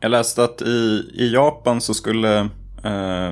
[0.00, 2.38] Jag läste att i, i Japan så skulle
[2.84, 3.28] eh,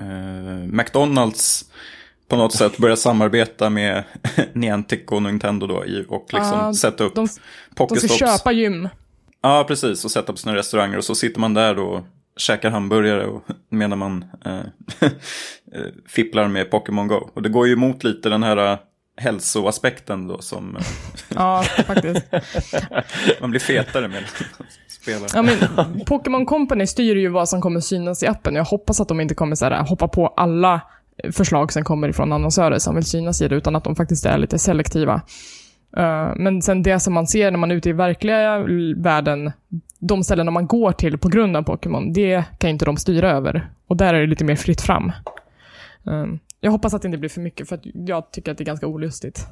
[0.00, 1.64] eh, McDonalds
[2.28, 4.04] på något sätt börja samarbeta med
[4.52, 5.74] Niantic och Nintendo då
[6.08, 7.28] och liksom Ja, sätta upp De,
[7.76, 8.88] de ska köpa gym.
[9.42, 10.04] Ja, precis.
[10.04, 12.04] Och sätta upp sina restauranger och så sitter man där då och
[12.36, 14.56] käkar hamburgare och medan man eh,
[15.00, 15.10] eh,
[16.08, 17.28] fipplar med Pokémon Go.
[17.34, 18.78] Och det går ju emot lite den här eh,
[19.16, 20.82] hälsoaspekten då som eh,
[21.28, 22.24] Ja, faktiskt.
[23.40, 25.26] man blir fetare med att spela.
[25.34, 28.54] Ja, men Pokémon Company styr ju vad som kommer synas i appen.
[28.54, 30.80] Jag hoppas att de inte kommer så här, hoppa på alla
[31.32, 34.38] förslag som kommer ifrån annonsörer som vill synas i det, utan att de faktiskt är
[34.38, 35.22] lite selektiva.
[35.96, 38.64] Eh, men sen det som man ser när man är ute i verkliga
[38.96, 39.52] världen,
[39.98, 43.70] de ställena man går till på grund av Pokémon, det kan inte de styra över.
[43.86, 45.12] Och där är det lite mer fritt fram.
[46.06, 46.26] Eh,
[46.60, 48.86] jag hoppas att det inte blir för mycket, för jag tycker att det är ganska
[48.86, 49.46] olustigt.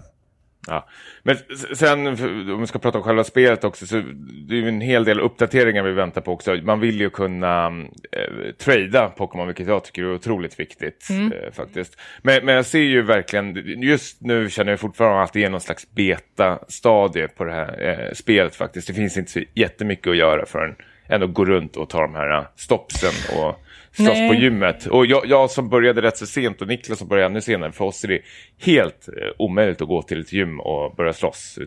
[0.66, 0.88] Ja.
[1.22, 1.37] Men
[1.74, 4.03] sen, om vi ska prata om själva spelet också, så
[4.48, 6.55] det är ju en hel del uppdateringar vi väntar på också.
[6.55, 7.66] Man vill ju kunna
[8.12, 12.00] eh, trada Pokémon, vilket jag tycker är otroligt viktigt eh, faktiskt.
[12.22, 15.61] Men, men jag ser ju verkligen, just nu känner jag fortfarande att det är någon
[15.61, 18.87] slags beta-stadie på det här eh, spelet faktiskt.
[18.87, 20.74] Det finns inte så jättemycket att göra förrän
[21.09, 23.63] ändå gå runt och ta de här eh, stoppsen och
[23.98, 24.28] Nej.
[24.28, 24.87] på gymmet.
[24.87, 27.85] Och jag, jag som började rätt så sent och Niklas som började ännu senare, för
[27.85, 28.20] oss är det
[28.59, 31.59] helt eh, omöjligt att gå till ett gym och börja slåss.
[31.59, 31.64] Eh,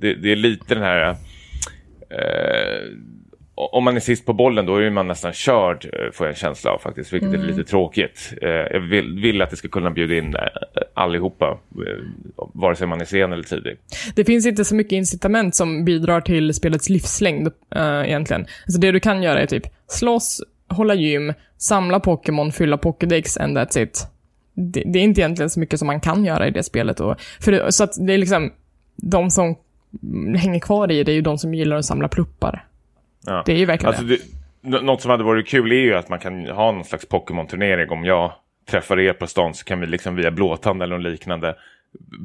[0.00, 1.10] Det, det är lite den här...
[2.10, 2.88] Eh,
[3.54, 6.36] om man är sist på bollen då är man nästan körd, eh, får jag en
[6.36, 8.32] känsla av faktiskt, vilket är lite tråkigt.
[8.42, 10.36] Eh, jag vill, vill att det ska kunna bjuda in
[10.94, 11.58] allihopa,
[12.54, 13.76] vare sig man är sen eller tidig.
[14.14, 18.46] Det finns inte så mycket incitament som bidrar till spelets livslängd uh, egentligen.
[18.66, 23.58] Alltså det du kan göra är typ slåss, hålla gym, samla Pokémon, fylla Pokédex and
[23.58, 24.06] that's it.
[24.54, 27.00] Det, det är inte egentligen så mycket som man kan göra i det spelet.
[27.00, 28.52] Och, för det, så att det är liksom,
[28.96, 29.56] de som
[30.36, 32.66] hänger kvar i det är ju de som gillar att samla pluppar.
[33.26, 33.42] Ja.
[33.46, 34.18] Det är ju verkligen Alltså det,
[34.60, 37.90] nå- något som hade varit kul är ju att man kan ha någon slags Pokémon-turnering.
[37.90, 38.32] Om jag
[38.70, 41.54] träffar er på stan så kan vi liksom via blåtand eller något liknande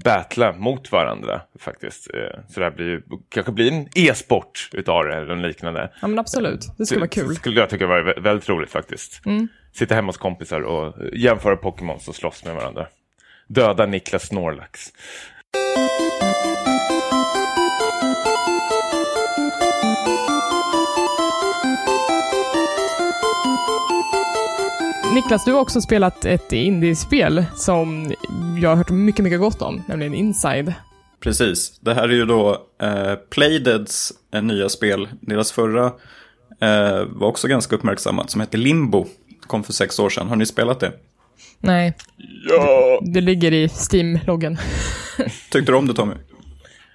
[0.03, 2.07] battla mot varandra faktiskt.
[2.13, 5.91] Eh, Så det här blir kanske blir en e-sport utav det eller liknande.
[6.01, 7.35] Ja men absolut, det skulle vara kul.
[7.35, 9.25] skulle jag tycka var vä- väldigt roligt faktiskt.
[9.25, 9.47] Mm.
[9.73, 12.87] Sitta hemma hos kompisar och jämföra Pokémons och slåss med varandra.
[13.47, 14.91] Döda Niklas Snorlax.
[25.13, 28.13] Niklas, du har också spelat ett indiespel som
[28.61, 30.73] jag har hört mycket, mycket gott om, nämligen Inside.
[31.19, 31.79] Precis.
[31.79, 35.07] Det här är ju då eh, Playdeads eh, nya spel.
[35.21, 35.85] Deras förra
[36.61, 39.05] eh, var också ganska uppmärksammat som hette Limbo.
[39.47, 40.27] Kom för sex år sedan.
[40.29, 40.91] Har ni spelat det?
[41.59, 41.93] Nej,
[42.49, 42.99] Ja!
[43.13, 44.57] det ligger i Steam-loggen.
[45.51, 46.13] Tyckte du om det Tommy?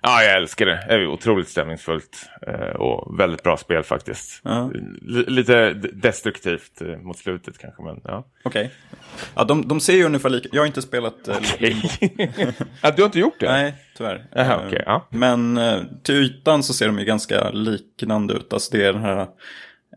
[0.04, 0.84] Ja, jag älskar det.
[0.88, 4.40] Det är otroligt stämningsfullt eh, och väldigt bra spel faktiskt.
[4.44, 4.70] Ja.
[5.26, 8.24] Lite destruktivt eh, mot slutet kanske, men ja.
[8.42, 8.70] Okej.
[9.34, 10.48] Ja, de, de ser ju ungefär lika.
[10.52, 11.88] Jag har inte spelat eh, Limbo.
[12.82, 13.52] ja, du har inte gjort det?
[13.52, 14.26] Nej, tyvärr.
[14.30, 15.06] Jaha, Eh, okej, ja.
[15.10, 15.60] Men
[16.02, 18.52] till ytan så ser de ju ganska liknande ut.
[18.52, 19.26] Alltså det är den här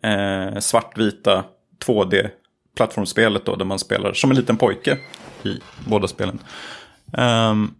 [0.04, 1.44] eh, svartvita
[1.86, 4.98] 2D-plattformsspelet då, där man spelar som en liten pojke
[5.44, 6.39] i båda spelen.
[7.18, 7.74] Ehm,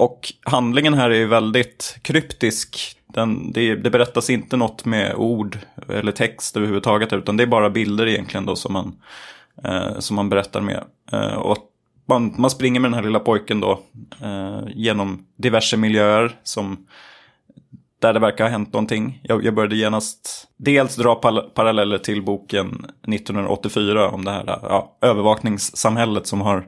[0.00, 2.96] och handlingen här är ju väldigt kryptisk.
[3.06, 5.58] Den, det, det berättas inte något med ord
[5.88, 8.92] eller text överhuvudtaget, utan det är bara bilder egentligen då som man,
[9.64, 10.84] eh, som man berättar med.
[11.12, 11.56] Eh, och
[12.06, 13.80] man, man springer med den här lilla pojken då
[14.22, 16.86] eh, genom diverse miljöer som
[17.98, 19.20] där det verkar ha hänt någonting.
[19.22, 24.58] Jag, jag började genast dels dra pal- paralleller till boken 1984 om det här eh,
[24.62, 26.66] ja, övervakningssamhället som har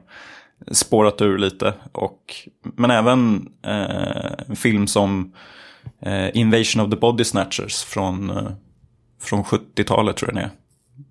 [0.71, 1.73] spårat ur lite.
[1.91, 2.35] Och,
[2.75, 5.33] men även eh, en film som
[6.01, 8.51] eh, Invasion of the Body Snatchers från, eh,
[9.21, 10.49] från 70-talet tror jag den är.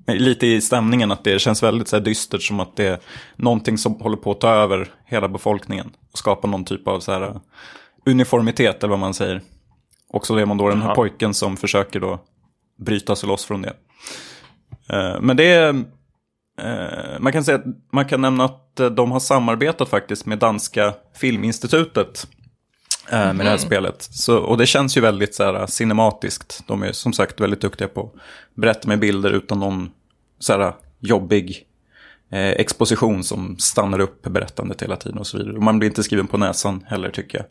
[0.06, 2.98] Lite i stämningen att det känns väldigt så här dystert som att det är
[3.36, 5.90] någonting som håller på att ta över hela befolkningen.
[6.12, 7.36] Och skapa någon typ av så här eh,
[8.06, 9.40] uniformitet eller vad man säger.
[10.08, 10.94] Och så är man då den här Jaha.
[10.94, 12.18] pojken som försöker då
[12.78, 13.72] bryta sig loss från det.
[14.88, 15.84] Eh, Men det är,
[17.20, 20.94] man kan säga att man kan nämna att eh, de har samarbetat faktiskt med danska
[21.16, 22.26] filminstitutet
[23.10, 24.02] eh, med det här spelet.
[24.02, 26.64] Så, och det känns ju väldigt så här, cinematiskt.
[26.66, 28.20] De är som sagt väldigt duktiga på att
[28.54, 29.90] berätta med bilder utan någon
[30.38, 31.66] så här, jobbig
[32.30, 35.56] eh, exposition som stannar upp berättandet hela tiden och så vidare.
[35.56, 37.46] Och man blir inte skriven på näsan heller tycker jag.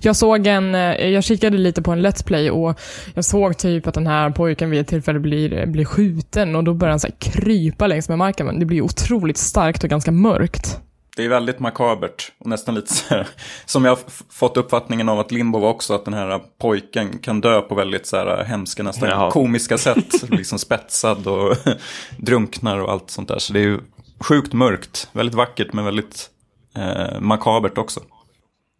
[0.00, 2.80] Jag såg en, eh, jag kikade lite på en Let's Play och
[3.14, 6.74] jag såg typ att den här pojken vid ett tillfälle blir, blir skjuten och då
[6.74, 8.46] börjar han så här krypa längs med marken.
[8.46, 10.80] Men det blir otroligt starkt och ganska mörkt.
[11.16, 13.28] Det är väldigt makabert och nästan lite så här,
[13.66, 13.98] som jag
[14.30, 18.06] fått uppfattningen av att Limbo var också, att den här pojken kan dö på väldigt
[18.06, 19.30] så här hemska, nästan Jaha.
[19.30, 20.30] komiska sätt.
[20.30, 21.56] liksom spetsad och
[22.16, 23.38] drunknar och allt sånt där.
[23.38, 23.78] Så det är ju
[24.20, 26.30] sjukt mörkt, väldigt vackert men väldigt
[26.76, 28.00] eh, makabert också.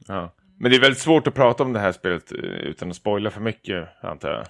[0.06, 0.32] Ja.
[0.60, 3.30] Men det är väldigt svårt att prata om det här spelet eh, utan att spoila
[3.30, 4.46] för mycket, antar jag.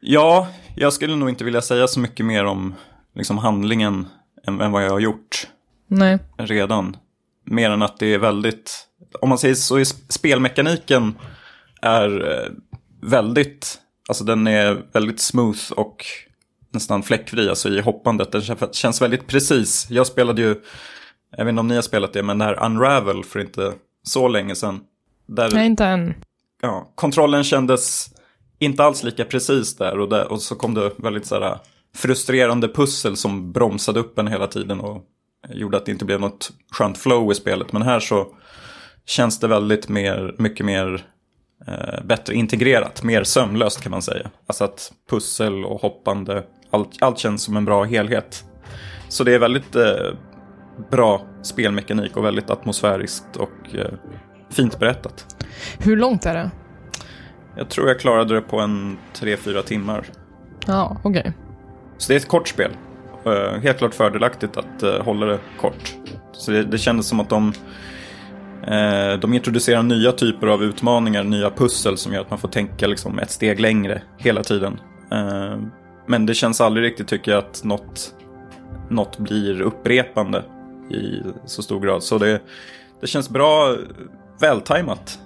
[0.00, 2.74] Ja, jag skulle nog inte vilja säga så mycket mer om
[3.14, 4.06] liksom, handlingen
[4.46, 5.48] än, än vad jag har gjort
[5.86, 6.18] Nej.
[6.38, 6.96] redan.
[7.44, 8.86] Mer än att det är väldigt,
[9.20, 11.14] om man säger så, är sp- spelmekaniken
[11.82, 12.50] är eh,
[13.02, 16.04] väldigt, alltså den är väldigt smooth och
[16.70, 18.32] nästan fläckfri, alltså i hoppandet.
[18.32, 19.86] Den kän- känns väldigt precis.
[19.90, 20.54] Jag spelade ju,
[21.36, 24.28] jag vet inte om ni har spelat det, men det här Unravel för inte så
[24.28, 24.80] länge sedan.
[25.28, 26.14] Där, Nej, inte än.
[26.62, 28.10] ja, kontrollen kändes
[28.58, 31.58] inte alls lika precis där och, där, och så kom det väldigt så här
[31.96, 35.04] frustrerande pussel som bromsade upp en hela tiden och
[35.48, 37.72] gjorde att det inte blev något skönt flow i spelet.
[37.72, 38.26] Men här så
[39.06, 41.04] känns det väldigt mer, mycket mer
[41.66, 44.30] eh, bättre integrerat, mer sömlöst kan man säga.
[44.46, 48.44] Alltså att pussel och hoppande, allt, allt känns som en bra helhet.
[49.08, 50.14] Så det är väldigt eh,
[50.90, 53.92] bra spelmekanik och väldigt atmosfäriskt och eh,
[54.50, 55.36] fint berättat.
[55.78, 56.50] Hur långt är det?
[57.56, 60.04] Jag tror jag klarade det på en 3-4 timmar.
[60.66, 61.32] Ja, okej.
[61.98, 62.70] Så det är ett kort spel.
[63.26, 65.96] Uh, helt klart fördelaktigt att uh, hålla det kort.
[66.32, 71.50] Så det, det kändes som att de, uh, de introducerar nya typer av utmaningar, nya
[71.50, 74.80] pussel som gör att man får tänka liksom, ett steg längre hela tiden.
[76.06, 78.14] men det känns aldrig riktigt, tycker jag, att något,
[78.88, 80.44] något blir upprepande
[80.90, 82.02] i så stor grad.
[82.02, 82.40] Så det,
[83.00, 83.76] det känns bra
[84.40, 85.18] vältajmat,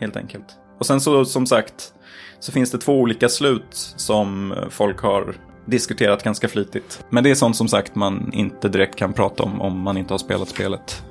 [0.00, 0.46] helt enkelt.
[0.78, 1.92] Och sen så, som sagt,
[2.40, 5.34] så finns det två olika slut som folk har
[5.66, 7.04] diskuterat ganska flitigt.
[7.10, 10.12] Men det är sånt som sagt man inte direkt kan prata om om man inte
[10.12, 11.02] har spelat spelet.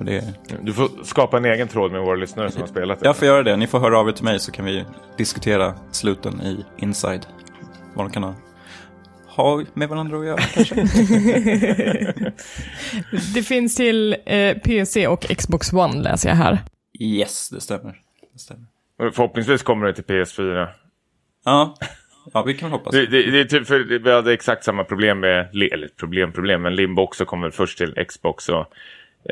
[0.00, 0.24] Det...
[0.62, 3.06] Du får skapa en egen tråd med våra lyssnare som har spelat det.
[3.06, 3.56] Jag får göra det.
[3.56, 4.84] Ni får höra av er till mig så kan vi
[5.16, 7.26] diskutera sluten i Inside.
[7.94, 8.34] Vad de kan ha,
[9.26, 10.74] ha med varandra att göra kanske.
[13.34, 16.58] det finns till eh, PC och Xbox One läser jag här.
[17.00, 18.00] Yes, det stämmer.
[18.32, 18.66] det stämmer.
[18.98, 20.68] Förhoppningsvis kommer det till PS4.
[21.44, 21.76] Ja,
[22.32, 22.92] Ja, vi kan hoppas.
[22.92, 26.74] Det, det, det, typ för vi hade exakt samma problem med, eller problem, problem, men
[26.74, 28.66] Limbo också kom väl först till Xbox och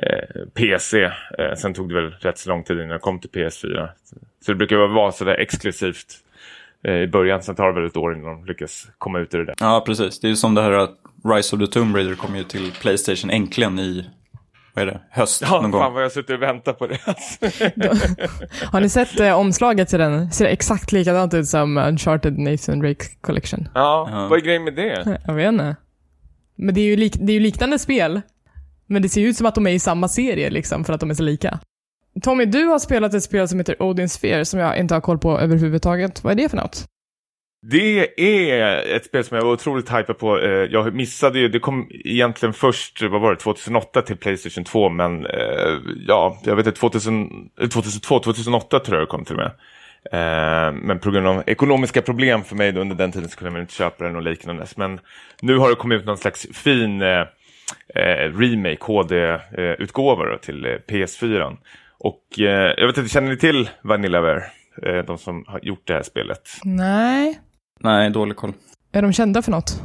[0.03, 1.03] eh, PC.
[1.39, 3.89] Eh, sen tog det väl rätt så lång tid innan det kom till PS4.
[4.45, 6.15] Så det brukar vara sådär exklusivt
[6.85, 9.39] eh, i början, sen tar det väl ett år innan de lyckas komma ut ur
[9.39, 9.55] det där.
[9.61, 10.21] Ja, precis.
[10.21, 12.73] Det är ju som det här att Rise of the Tomb Raider kom ju till
[12.73, 14.07] Playstation äntligen i
[14.75, 15.81] vad är det, höst ja, någon gång.
[15.81, 16.99] Ja, fan vad jag suttit och väntat på det.
[18.73, 20.33] Har ni sett eh, omslaget till den?
[20.33, 23.69] Ser exakt likadant ut som Uncharted Nathan Drake Collection.
[23.75, 25.21] Ja, ja, vad är grejen med det?
[25.27, 25.77] Jag vet inte.
[26.57, 28.21] Men det är, ju lik, det är ju liknande spel.
[28.87, 31.01] Men det ser ju ut som att de är i samma serie liksom, för att
[31.01, 31.59] de är så lika.
[32.23, 35.19] Tommy, du har spelat ett spel som heter Odin Sphere som jag inte har koll
[35.19, 36.25] på överhuvudtaget.
[36.25, 36.85] Vad är det för något?
[37.67, 40.39] Det är ett spel som jag var otroligt hypad på.
[40.39, 44.89] Eh, jag missade ju, det kom egentligen först, vad var det, 2008 till Playstation 2.
[44.89, 49.43] Men eh, ja, jag vet inte, 2002, 2008 eh, tror jag det kom till och
[49.43, 49.53] med.
[50.75, 53.75] Men på grund av ekonomiska problem för mig under den tiden så kunde jag inte
[53.75, 54.67] köpa den och liknande.
[54.77, 55.01] Men
[55.43, 57.03] nu har det kommit ut någon slags fin
[58.35, 61.57] remake, HD-utgåva till PS4.
[61.99, 64.43] Och jag vet inte, känner ni till Vanillaware?
[65.07, 66.49] de som har gjort det här spelet.
[66.65, 67.41] Nej.
[67.81, 68.53] Nej, dålig koll.
[68.93, 69.83] Är de kända för något?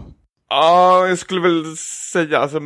[0.50, 1.78] Ja, jag skulle väl
[2.12, 2.60] säga alltså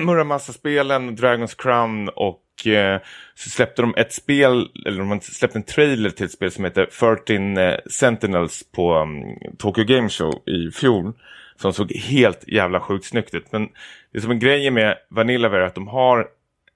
[0.00, 3.00] Muramasa-spelen, Dragons Crown och eh,
[3.34, 6.86] så släppte de ett spel, eller de släppte en trailer till ett spel som heter
[6.86, 9.22] 13 eh, Sentinels på um,
[9.58, 11.12] Tokyo Game Show i fjol.
[11.56, 13.52] Som såg helt jävla sjukt snyggt ut.
[13.52, 13.68] Men
[14.12, 16.26] det som är grejen med Vanillaware är att de har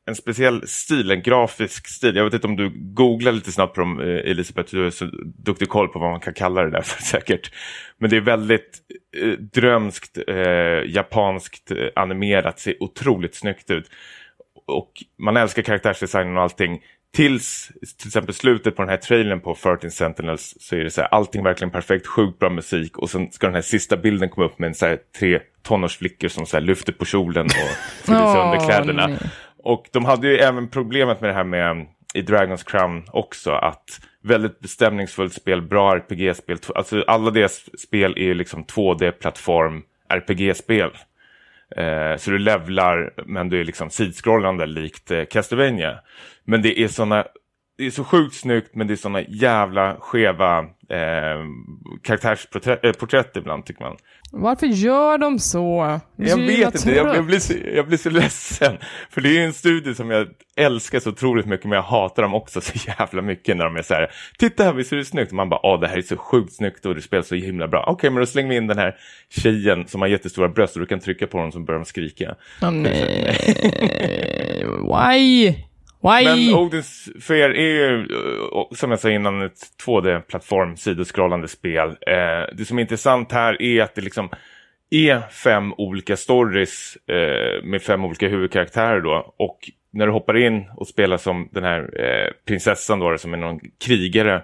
[0.07, 2.17] en speciell stil, en grafisk stil.
[2.17, 4.75] Jag vet inte om du googlar lite snabbt på dem, eh, Elisabeth.
[4.75, 7.53] Du är så duktig koll på vad man kan kalla det där för säkert.
[7.99, 8.79] Men det är väldigt
[9.17, 13.91] eh, drömskt, eh, japanskt eh, animerat, ser otroligt snyggt ut.
[14.67, 16.83] Och man älskar karaktärsdesignen och allting.
[17.15, 21.01] Tills till exempel slutet på den här trailern på 13 Sentinels så är det så
[21.01, 24.47] här, allting verkligen perfekt, sjukt bra musik och sen ska den här sista bilden komma
[24.47, 28.25] upp med en så här, tre tonårsflickor som så här, lyfter på kjolen och fryser
[28.25, 29.07] oh, under kläderna.
[29.07, 29.19] Nej.
[29.67, 34.01] Och de hade ju även problemet med det här med i Dragons Crown också att
[34.23, 36.59] väldigt bestämningsfullt spel, bra RPG-spel.
[36.75, 40.91] Alltså alla deras spel är ju liksom 2D-plattform RPG-spel.
[41.77, 45.99] Eh, så du levlar men du är liksom sidskrollande likt eh, Castlevania.
[46.45, 47.27] Men det är sådana
[47.79, 50.59] det är så sjukt snyggt men det är såna jävla skeva
[50.89, 51.45] eh,
[52.03, 53.97] karaktärsporträtt ibland tycker man.
[54.33, 56.01] Varför gör de så?
[56.17, 58.79] Jag vet inte, jag, jag, blir så, jag blir så ledsen.
[59.11, 62.35] För det är en studie som jag älskar så otroligt mycket men jag hatar dem
[62.35, 64.11] också så jävla mycket när de är så här.
[64.39, 65.31] Titta här, visst är det snyggt?
[65.31, 67.69] Och man bara, ja det här är så sjukt snyggt och det spelar så himla
[67.69, 67.81] bra.
[67.83, 68.97] Okej, okay, men då slänger vi in den här
[69.29, 72.35] tjejen som har jättestora bröst och du kan trycka på dem så börjar de skrika.
[72.63, 73.37] Oh, nej.
[74.65, 75.55] Why?
[76.01, 76.25] Why?
[76.25, 81.89] Men Odins Sphere är ju, eh, som jag sa innan, ett 2D-plattform, sidoskrollande spel.
[81.89, 84.31] Eh, det som är intressant här är att det liksom
[84.91, 89.35] är fem olika stories eh, med fem olika huvudkaraktärer då.
[89.37, 93.39] Och när du hoppar in och spelar som den här eh, prinsessan då, som är
[93.39, 94.43] någon krigare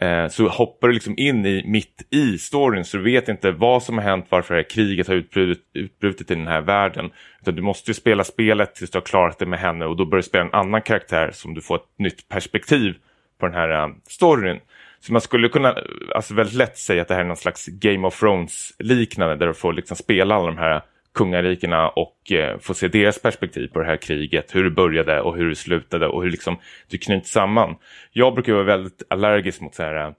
[0.00, 3.82] Eh, så hoppar du liksom in i mitt i storyn så du vet inte vad
[3.82, 7.10] som har hänt, varför det här kriget har utbrutit, utbrutit i den här världen.
[7.40, 10.04] Utan du måste ju spela spelet tills du har klarat det med henne och då
[10.04, 12.94] börjar du spela en annan karaktär som du får ett nytt perspektiv
[13.40, 14.60] på den här uh, storyn.
[15.00, 15.76] Så man skulle kunna
[16.14, 19.46] alltså väldigt lätt säga att det här är någon slags Game of Thrones liknande där
[19.46, 20.82] du får liksom spela alla de här
[21.16, 25.36] kungarikena och eh, få se deras perspektiv på det här kriget, hur det började och
[25.36, 26.58] hur det slutade och hur liksom
[26.90, 27.76] det knyts samman.
[28.12, 30.12] Jag brukar vara väldigt allergisk mot så här eh,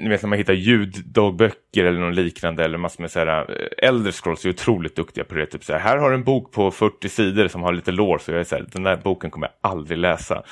[0.00, 3.88] ni vet när man hittar ljuddagböcker eller något liknande eller massor med så här, eh,
[3.88, 5.46] äldre scrolls är otroligt duktiga på det.
[5.46, 8.18] Typ så här, här har du en bok på 40 sidor som har lite lår
[8.18, 10.42] så jag är så här, den där boken kommer jag aldrig läsa.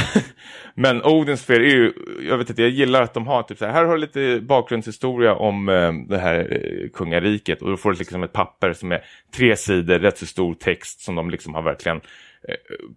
[0.74, 1.92] Men Odins är ju,
[2.28, 4.40] jag vet inte, jag gillar att de har typ så här, här har du lite
[4.40, 8.92] bakgrundshistoria om eh, det här eh, kungariket och då får du liksom ett papper som
[8.92, 9.04] är
[9.36, 11.96] tre sidor, rätt så stor text som de liksom har verkligen
[12.48, 12.54] eh,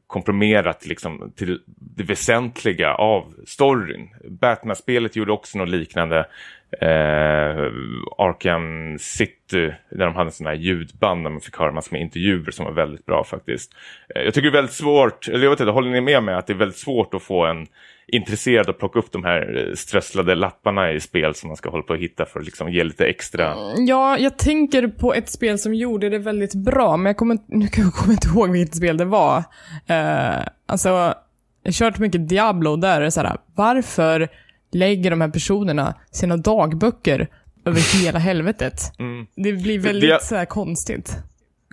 [0.08, 4.10] komprimerat liksom till det väsentliga av storyn.
[4.30, 6.26] Batman-spelet gjorde också något liknande.
[6.72, 7.72] Eh,
[8.18, 12.52] Arkham City, där de hade sådana här ljudband där man fick höra massor med intervjuer
[12.52, 13.74] som var väldigt bra faktiskt.
[14.16, 16.36] Eh, jag tycker det är väldigt svårt, eller jag vet inte, håller ni med mig
[16.36, 17.68] att det är väldigt svårt att få en
[18.08, 21.84] intresserad att plocka upp de här eh, strösslade lapparna i spel som man ska hålla
[21.84, 23.54] på att hitta för att liksom ge lite extra.
[23.54, 27.38] Mm, ja, jag tänker på ett spel som gjorde det väldigt bra, men jag kommer,
[27.48, 29.38] nu kommer jag inte ihåg vilket spel det var.
[29.38, 34.30] Uh, alltså, jag har kört mycket Diablo där är så här, varför
[34.76, 37.28] lägger de här personerna sina dagböcker
[37.66, 38.92] över hela helvetet?
[39.00, 39.28] Mm.
[39.36, 41.18] Det blir väldigt Dia så här konstigt.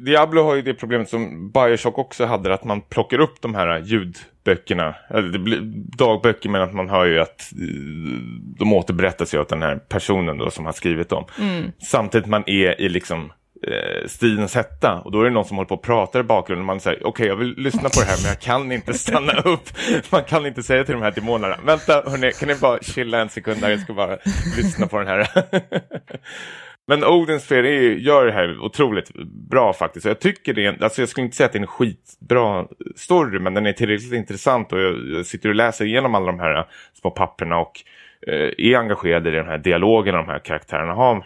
[0.05, 3.82] Diablo har ju det problemet som Bioshock också hade, att man plockar upp de här
[3.84, 4.94] ljudböckerna.
[5.11, 5.61] Eller det blir
[5.96, 7.59] dagböcker men att man hör ju att eh,
[8.59, 11.24] de återberättas ju åt den här personen då som har skrivit dem.
[11.40, 11.72] Mm.
[11.78, 13.32] Samtidigt man är i liksom
[13.62, 16.80] eh, hetta och då är det någon som håller på och pratar i bakgrunden man
[16.80, 19.68] säger okej okay, jag vill lyssna på det här men jag kan inte stanna upp.
[20.10, 23.28] Man kan inte säga till de här demonerna vänta hörni kan ni bara chilla en
[23.28, 24.18] sekund där jag ska bara
[24.56, 25.28] lyssna på den här.
[26.86, 29.14] Men Odins Sphere gör det här otroligt
[29.50, 30.06] bra faktiskt.
[30.06, 33.38] Jag tycker det är, alltså jag skulle inte säga att det är en skitbra story
[33.38, 36.66] men den är tillräckligt intressant och jag, sitter och läser igenom alla de här
[37.00, 37.80] små papperna och
[38.26, 41.24] eh, är engagerad i den här dialogen de här karaktärerna har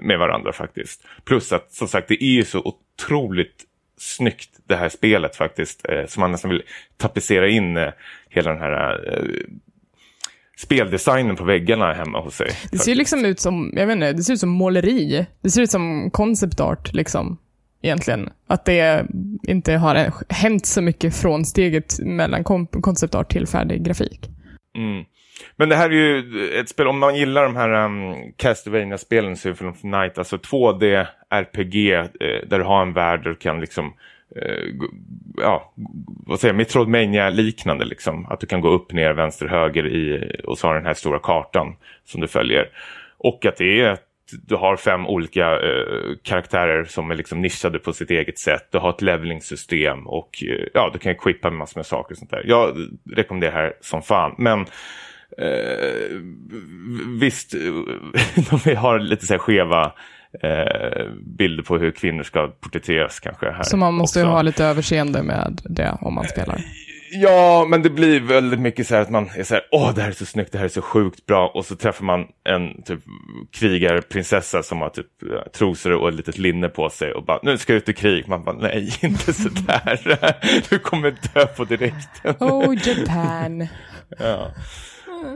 [0.00, 1.04] med varandra faktiskt.
[1.24, 3.66] Plus att som sagt det är ju så otroligt
[4.02, 5.88] snyggt det här spelet faktiskt.
[5.88, 6.62] Eh, som man nästan vill
[6.96, 7.90] tapetsera in eh,
[8.28, 9.44] hela den här eh,
[10.56, 12.50] speldesignen på väggarna hemma hos sig.
[12.70, 15.26] Det ser ju liksom ut som, jag vet inte, det ser ut som måleri.
[15.40, 17.38] Det ser ut som concept art liksom.
[17.84, 18.30] Egentligen.
[18.46, 19.06] Att det
[19.42, 24.30] inte har hänt så mycket från steget mellan concept art till färdig grafik.
[24.78, 25.04] Mm.
[25.56, 29.70] Men det här är ju ett spel, om man gillar de här um, Castlevania-spelen, Symphony
[29.70, 32.08] of Night, alltså 2D RPG eh,
[32.46, 33.94] där du har en värld där du kan liksom
[34.36, 34.64] eh,
[35.36, 35.72] ja,
[36.26, 38.26] vad säger jag, Metroidvania-liknande liksom.
[38.26, 41.18] Att du kan gå upp, ner, vänster, höger i, och så har den här stora
[41.18, 42.68] kartan som du följer.
[43.18, 43.98] Och att det är
[44.46, 48.68] du har fem olika eh, karaktärer som är liksom nischade på sitt eget sätt.
[48.70, 52.18] Du har ett levelingssystem och eh, ja, du kan equippa med massor med saker och
[52.18, 52.42] sånt där.
[52.46, 52.76] Jag
[53.10, 54.34] rekommenderar det här som fan.
[54.38, 54.66] Men
[55.38, 56.18] Eh,
[57.20, 57.50] visst,
[58.64, 59.92] de har lite så här skeva
[60.42, 61.06] eh,
[61.36, 63.50] bilder på hur kvinnor ska porträtteras kanske.
[63.50, 66.60] Här så man måste ju ha lite överseende med det om man spelar.
[67.14, 70.02] Ja, men det blir väldigt mycket så här att man är så här, åh det
[70.02, 71.48] här är så snyggt, det här är så sjukt bra.
[71.54, 73.00] Och så träffar man en typ
[73.50, 75.06] krigarprinsessa som har typ
[75.54, 78.28] trosor och ett litet linne på sig och bara, nu ska jag ut i krig.
[78.28, 80.18] Man bara, nej, inte så där.
[80.70, 82.34] du kommer dö på direkten.
[82.40, 83.68] oh, Japan.
[84.18, 84.50] ja.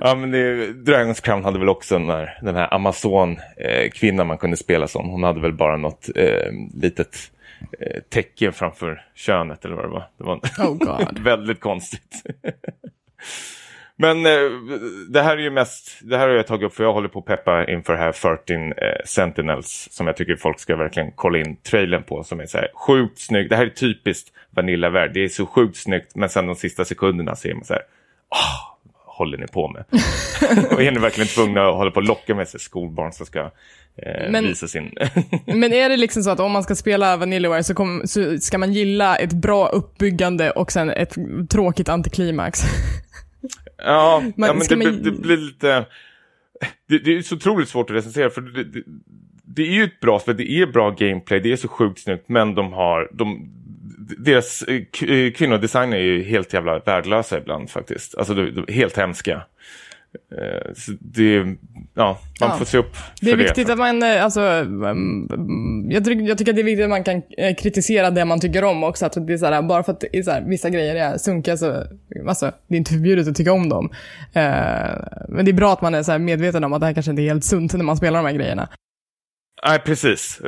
[0.00, 4.56] Ja, men det, Dragons Crown hade väl också den, här, den här Amazon-kvinnan man kunde
[4.56, 5.08] spela som.
[5.08, 7.16] Hon hade väl bara något eh, litet
[7.80, 10.08] eh, tecken framför könet eller vad det var.
[10.18, 12.22] Det var oh väldigt konstigt.
[13.98, 14.50] Men eh,
[15.08, 17.18] det här är ju mest, det här har jag tagit upp för jag håller på
[17.18, 18.72] att peppa inför det här 13 eh,
[19.04, 22.70] Sentinels som jag tycker folk ska verkligen kolla in trailern på som är så här
[22.74, 23.50] sjukt snyggt.
[23.50, 27.36] Det här är typiskt Vanilla-värld, det är så sjukt snyggt men sen de sista sekunderna
[27.36, 27.82] ser man så här,
[28.30, 28.75] oh,
[29.16, 29.84] håller ni på med?
[30.70, 33.40] och är ni verkligen tvungna att hålla på och locka med sig skolbarn som ska
[33.96, 34.92] eh, men, visa sin...
[35.46, 38.58] men är det liksom så att om man ska spela Vanillaware så, kom, så ska
[38.58, 41.16] man gilla ett bra uppbyggande och sen ett
[41.50, 42.60] tråkigt antiklimax?
[43.78, 45.02] ja, man, ja, men det, man...
[45.02, 45.86] det, blir lite...
[46.88, 48.82] Det, det, är så otroligt svårt att recensera för det, det,
[49.44, 52.28] det är ju ett bra spel, det är bra gameplay, det är så sjukt snyggt
[52.28, 53.50] men de har, de,
[54.18, 58.18] deras eh, eh, kvinnodesign är ju helt jävla värdelösa ibland faktiskt.
[58.18, 59.42] Alltså de, de, helt hemska.
[60.32, 61.34] Uh, så det,
[61.94, 62.56] ja, man ja.
[62.58, 63.32] får se upp för det.
[63.32, 63.72] är viktigt det.
[63.72, 67.22] att man, alltså, mm, jag, tycker, jag tycker att det är viktigt att man kan
[67.54, 69.06] kritisera det man tycker om också.
[69.06, 71.82] Att det är så bara för att är så vissa grejer är sunkiga så,
[72.28, 73.90] alltså, det är inte förbjudet att tycka om dem.
[75.28, 77.22] Men det är bra att man är så medveten om att det här kanske inte
[77.22, 78.68] är helt sunt när man spelar de här grejerna.
[79.64, 80.40] Nej, precis.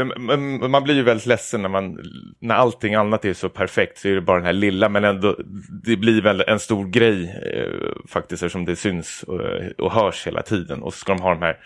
[0.69, 1.99] Man blir ju väldigt ledsen när, man,
[2.39, 5.37] när allting annat är så perfekt så är det bara den här lilla, men ändå
[5.85, 9.41] det blir väl en stor grej eh, faktiskt eftersom det syns och,
[9.79, 10.83] och hörs hela tiden.
[10.83, 11.57] Och så ska de ha de här,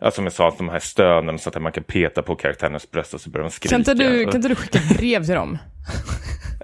[0.00, 3.14] ja, som jag sa, de här stönen så att man kan peta på karaktärens bröst
[3.14, 3.72] och så börjar de skrika.
[3.72, 5.58] Kan inte du, kan inte du skicka brev till dem?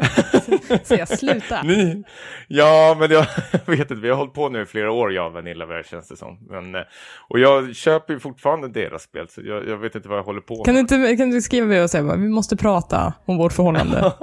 [0.85, 1.63] Säga sluta.
[1.63, 2.03] Ni,
[2.49, 3.27] ja, men jag
[3.67, 6.17] vet inte, vi har hållit på nu i flera år, jag och Vanillaware känns det
[6.17, 6.39] som.
[6.51, 6.81] Men, eh,
[7.29, 10.41] och jag köper ju fortfarande deras spel, så jag, jag vet inte vad jag håller
[10.41, 10.87] på Kan med.
[10.89, 14.13] du, inte, kan du skriva med och säga vi måste prata om vårt förhållande?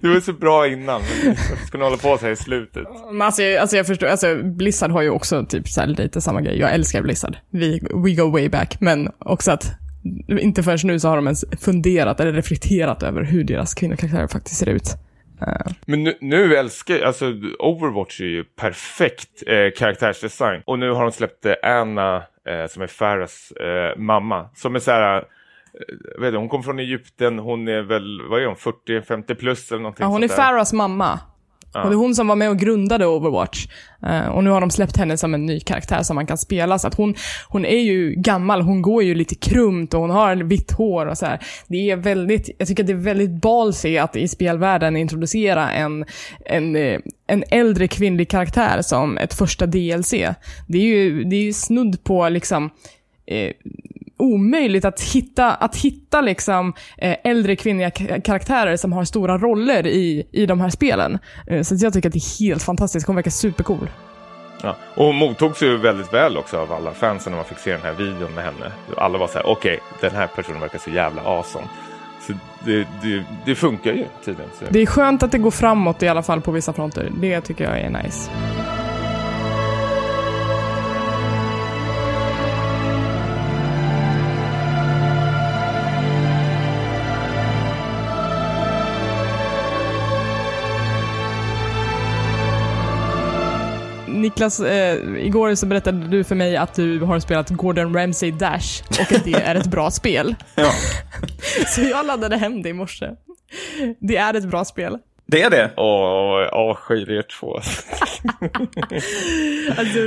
[0.00, 2.84] Du var så bra innan, men ska ni hålla på så här i slutet?
[3.12, 6.20] Men alltså, jag- alltså jag förstår, alltså Blizzard har ju också typ så här lite
[6.20, 6.58] samma grej.
[6.58, 7.36] Jag älskar Blizzard.
[7.50, 8.76] Vi, we go way back.
[8.80, 9.72] Men också att
[10.28, 14.56] inte förrän nu så har de ens funderat eller reflekterat över hur deras kvinnokaraktärer faktiskt
[14.56, 14.96] ser ut.
[15.42, 20.62] Eh, Men nu, nu älskar jag, alltså Overwatch är ju perfekt eh, karaktärsdesign.
[20.66, 24.78] Och nu har de släppt eh, Anna, eh, som är Farahs eh, mamma, som är
[24.78, 25.24] så här,
[26.18, 29.82] vet inte, hon kommer från Egypten, hon är väl, vad är hon, 40-50 plus eller
[29.82, 30.28] någonting ja, hon är.
[30.28, 31.20] Farahs mamma.
[31.74, 33.66] Och det är hon som var med och grundade Overwatch.
[34.06, 36.78] Eh, och nu har de släppt henne som en ny karaktär som man kan spela.
[36.78, 37.14] Så att hon,
[37.48, 41.18] hon är ju gammal, hon går ju lite krumt och hon har vitt hår och
[41.18, 41.40] så här.
[41.66, 46.04] Det är väldigt, jag tycker att det är väldigt ballsy att i spelvärlden introducera en,
[46.44, 50.10] en, eh, en äldre kvinnlig karaktär som ett första DLC.
[50.66, 52.70] Det är ju, det är ju snudd på liksom
[53.26, 53.52] eh,
[54.20, 57.90] omöjligt att hitta, att hitta liksom, eh, äldre kvinnliga
[58.20, 61.18] karaktärer som har stora roller i, i de här spelen.
[61.46, 63.06] Eh, så jag tycker att det är helt fantastiskt.
[63.06, 63.90] Hon verkar supercool.
[64.62, 64.76] Ja.
[64.94, 67.82] Och hon mottogs ju väldigt väl också av alla fansen när man fick se den
[67.82, 68.72] här videon med henne.
[68.96, 71.66] Alla var så här, okej, den här personen verkar så jävla awesome.
[72.26, 72.32] Så
[72.64, 74.50] det, det, det funkar ju tydligen.
[74.58, 74.64] Så.
[74.70, 77.12] Det är skönt att det går framåt i alla fall på vissa fronter.
[77.20, 78.30] Det tycker jag är nice.
[94.30, 98.82] Niklas, eh, igår så berättade du för mig att du har spelat Gordon Ramsay Dash
[98.90, 100.34] och att det är ett bra spel.
[100.54, 100.70] Ja,
[101.66, 103.10] Så jag laddade hem det i morse.
[104.00, 104.98] Det är ett bra spel.
[105.30, 105.70] Det är det.
[105.76, 107.60] Åh, jag avskyr er två.
[109.78, 109.98] Alltså,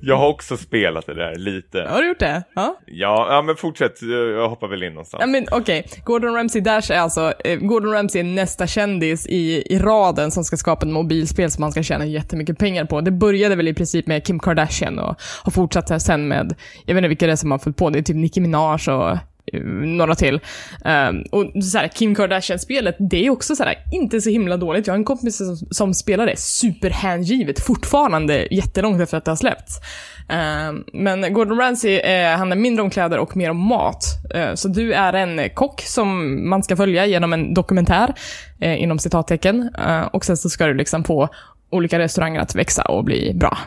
[0.00, 1.86] Jag har också spelat det där lite.
[1.90, 2.42] har du gjort det?
[2.54, 2.76] Ja.
[2.86, 4.02] Ja, ja men fortsätt.
[4.02, 5.20] Jag hoppar väl in någonstans.
[5.20, 9.74] Ja men okej, Gordon Ramsay Dash är alltså, eh, Gordon Ramsay är nästa kändis i,
[9.74, 13.00] i raden som ska skapa ett mobilspel som man ska tjäna jättemycket pengar på.
[13.00, 16.54] Det började väl i princip med Kim Kardashian och har fortsatt här sen med,
[16.86, 18.78] jag vet inte vilka det är som har följt på, det är typ Nicki Minaj
[18.88, 19.16] och
[19.84, 20.40] några till.
[20.84, 24.86] Um, och så här, Kim Kardashian-spelet, det är också så här, inte så himla dåligt.
[24.86, 29.36] Jag har en kompis som, som spelar det superhängivet fortfarande jättelångt efter att det har
[29.36, 29.80] släppts.
[30.68, 34.04] Um, men Gordon Ramsay eh, handlar mindre om kläder och mer om mat.
[34.34, 38.14] Eh, så du är en kock som man ska följa genom en dokumentär,
[38.60, 39.70] eh, inom citattecken.
[39.86, 41.28] Eh, och sen så ska du liksom få
[41.70, 43.58] olika restauranger att växa och bli bra.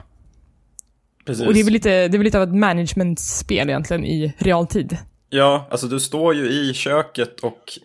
[1.25, 1.47] Precis.
[1.47, 4.97] Och det är väl lite, det är väl lite av ett managementspel egentligen i realtid.
[5.33, 7.79] Ja, alltså du står ju i köket och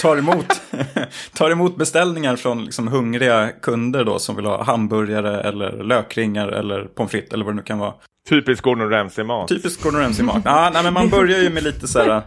[0.00, 0.62] tar emot,
[1.34, 6.84] tar emot beställningar från liksom hungriga kunder då som vill ha hamburgare eller lökringar eller
[6.84, 7.94] pommes frites eller vad det nu kan vara.
[8.28, 9.48] Typiskt Gordon Ramsay-mat.
[9.48, 10.42] Typiskt Gordon Ramsay-mat.
[10.44, 12.22] ah, nej, men man börjar ju med lite så här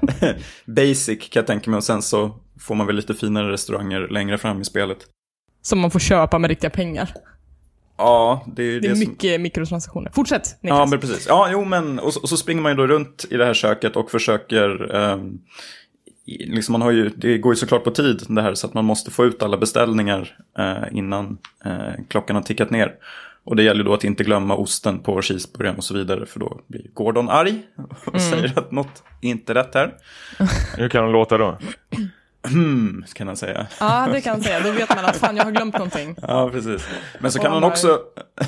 [0.65, 4.37] basic kan jag tänka mig och sen så får man väl lite finare restauranger längre
[4.37, 4.97] fram i spelet.
[5.61, 7.09] Som man får köpa med riktiga pengar.
[7.97, 9.09] Ja, det är ju Det det, är som...
[9.09, 10.11] mycket mikrotransaktioner.
[10.15, 10.77] Fortsätt, Niklas.
[10.79, 11.25] Ja, men precis.
[11.27, 13.53] Ja, jo, men och så, och så springer man ju då runt i det här
[13.53, 14.95] köket och försöker...
[16.27, 18.73] i- liksom man har ju, det går ju såklart på tid det här så att
[18.73, 22.91] man måste få ut alla beställningar eh, innan eh, klockan har tickat ner.
[23.43, 26.61] Och det gäller då att inte glömma osten på cheeseburgaren och så vidare för då
[26.67, 27.61] blir Gordon arg
[28.05, 29.93] och säger att något är inte rätt här.
[30.77, 31.57] Hur kan de låta då?
[32.47, 33.67] Hmm, kan han säga.
[33.79, 34.59] Ja, det kan jag säga.
[34.59, 36.15] Då vet man att fan, jag har glömt någonting.
[36.21, 36.87] Ja, precis.
[37.19, 37.99] Men så kan han han också,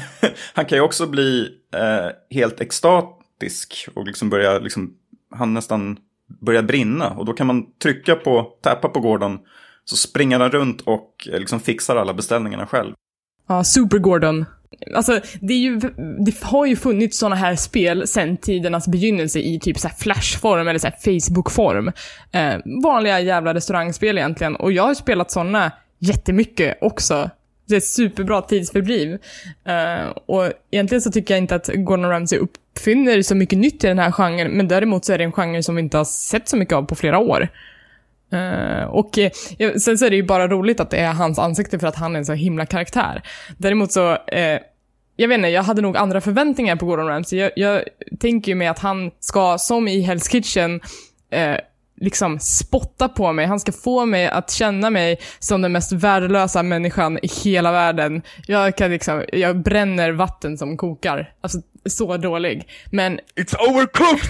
[0.54, 4.94] han kan ju också bli eh, helt extatisk och liksom börja, liksom,
[5.36, 5.98] han nästan
[6.42, 7.10] börjar brinna.
[7.10, 9.40] Och då kan man trycka på, tappa på Gordon,
[9.86, 12.94] så springer han runt och eh, liksom fixar alla beställningarna själv.
[13.48, 14.46] Ja, Super Gordon.
[14.96, 15.80] Alltså, det, är ju,
[16.26, 19.96] det har ju funnits såna här spel sedan tidernas begynnelse i typ så här
[20.68, 20.96] eller så här
[22.32, 24.56] Eh, vanliga jävla restaurangspel egentligen.
[24.56, 27.30] Och jag har spelat såna jättemycket också.
[27.68, 29.18] Det är ett superbra tidsfördriv.
[29.66, 33.88] Eh, och egentligen så tycker jag inte att Gordon Ramsay uppfinner så mycket nytt i
[33.88, 36.50] den här genren, men däremot så är det en genre som vi inte har sett
[36.50, 37.48] så mycket av på flera år.
[38.34, 41.80] Uh, och uh, sen så är det ju bara roligt att det är hans ansikte
[41.80, 43.22] för att han är en så himla karaktär.
[43.58, 44.60] Däremot så, uh,
[45.16, 47.40] jag vet inte, jag hade nog andra förväntningar på Gordon Ramsay.
[47.40, 47.84] Jag, jag
[48.20, 50.82] tänker ju mig att han ska, som i Hell's Kitchen,
[51.98, 53.46] liksom spotta på mig.
[53.46, 58.22] Han ska få mig att känna mig som den mest värdelösa människan i hela världen.
[58.48, 61.34] Jag kan liksom, jag bränner vatten som kokar.
[61.42, 62.70] Alltså, så dålig.
[62.92, 64.30] Men, It's overcooked!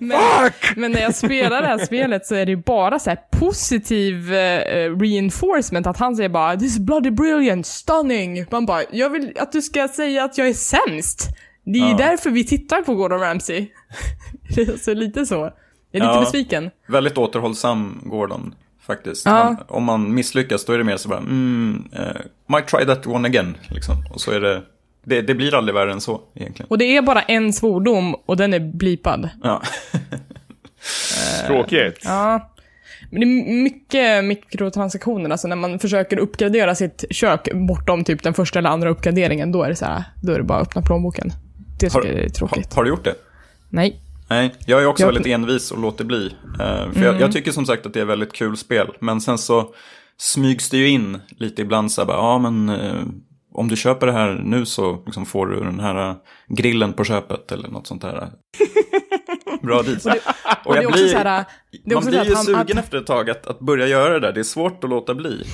[0.00, 3.18] men, men när jag spelar det här spelet så är det ju bara så här
[3.30, 5.86] positiv eh, reinforcement.
[5.86, 8.46] Att han säger bara “This is bloody brilliant, stunning”.
[8.50, 11.28] Man bara, jag vill att du ska säga att jag är sämst.
[11.64, 11.96] Det är Ja.
[11.96, 13.66] därför vi tittar på Gordon Ramsay.
[14.54, 15.50] det är så lite så.
[15.94, 16.20] Jag är lite Ja.
[16.20, 16.70] besviken.
[16.86, 18.54] Väldigt återhållsam Gordon,
[18.86, 19.26] faktiskt.
[19.26, 19.32] Ja.
[19.32, 22.02] Han, om man misslyckas då är det mer så bara, mm, eh,
[22.48, 23.96] might try that one again, liksom.
[24.10, 24.62] Och så är det,
[25.04, 26.66] det, det blir aldrig värre än så, egentligen.
[26.70, 29.28] Och det är bara en svordom och den är blipad.
[29.42, 29.62] Ja,
[31.46, 31.98] Tråkigt.
[32.04, 32.50] Ja.
[33.10, 38.34] Men det är mycket mikrotransaktioner, alltså när man försöker uppgradera sitt kök bortom typ den
[38.34, 40.82] första eller andra uppgraderingen, då är det så här, då är det bara att öppna
[40.82, 41.32] plånboken.
[41.80, 42.72] Det har, tycker jag är tråkigt.
[42.74, 43.14] har, har du gjort det?
[43.68, 44.00] Nej.
[44.30, 46.26] Nej, jag är också Jag- väldigt envis och låter bli.
[46.60, 48.88] Eh, för jag, jag tycker som sagt att det är väldigt kul spel.
[49.00, 49.74] Men sen så
[50.18, 53.02] smygs det ju in lite ibland så här bara, ja men eh,
[53.54, 56.16] om du köper det här nu så liksom får du den här eh,
[56.48, 58.30] grillen på köpet eller något sånt där.
[59.62, 60.06] Bra dit.
[60.64, 61.44] Och det är också så här,
[61.94, 64.32] man blir ju han- sugen att- efter ett tag att, att börja göra det där.
[64.32, 65.44] Det är svårt att låta bli.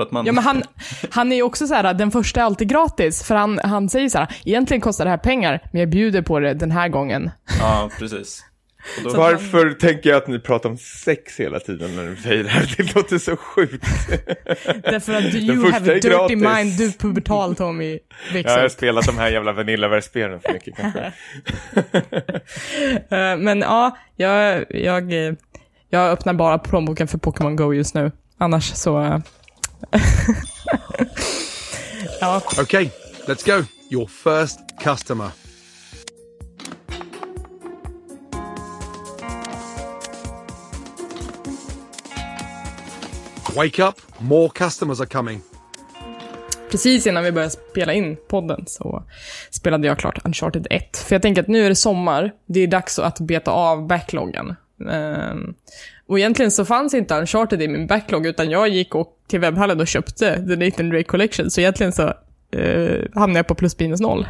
[0.00, 0.26] För att man...
[0.26, 0.62] Ja men han,
[1.10, 4.08] han är ju också så här, den första är alltid gratis, för han, han säger
[4.08, 7.30] så här, egentligen kostar det här pengar, men jag bjuder på det den här gången.
[7.60, 8.44] Ja, precis.
[9.04, 12.50] Då, Varför tänker jag att ni pratar om sex hela tiden när ni säger det
[12.50, 12.74] här?
[12.76, 13.84] Det låter så sjukt.
[14.82, 16.36] Därför att you have a är dirty gratis.
[16.36, 17.98] mind, du pubertal Tommy
[18.32, 21.12] Ja, jag har spelat de här jävla Vanilla-spelen för mycket kanske.
[23.10, 25.32] Eh, men ja, jag, jag, eh,
[25.90, 28.12] jag öppnar bara plånboken för Pokémon Go just nu.
[28.38, 29.22] Annars så...
[32.20, 32.90] ja, Okay,
[33.26, 33.64] let's go.
[33.90, 35.30] Your first customer.
[43.56, 45.42] Wake up, more customers are coming.
[46.70, 49.02] precis innan vi började spela in podden så
[49.50, 50.96] spelade jag klart Uncharted 1.
[50.96, 54.54] För jag tänker att nu är det sommar, det är dags att beta av backloggen.
[54.88, 55.54] Ehm,
[56.06, 59.80] och egentligen så fanns inte Uncharted i min backlog, utan jag gick och till webbhallen
[59.80, 62.12] och köpte The Nathan Drake Collection, så egentligen så
[62.56, 64.26] uh, hamnade jag på plus minus noll.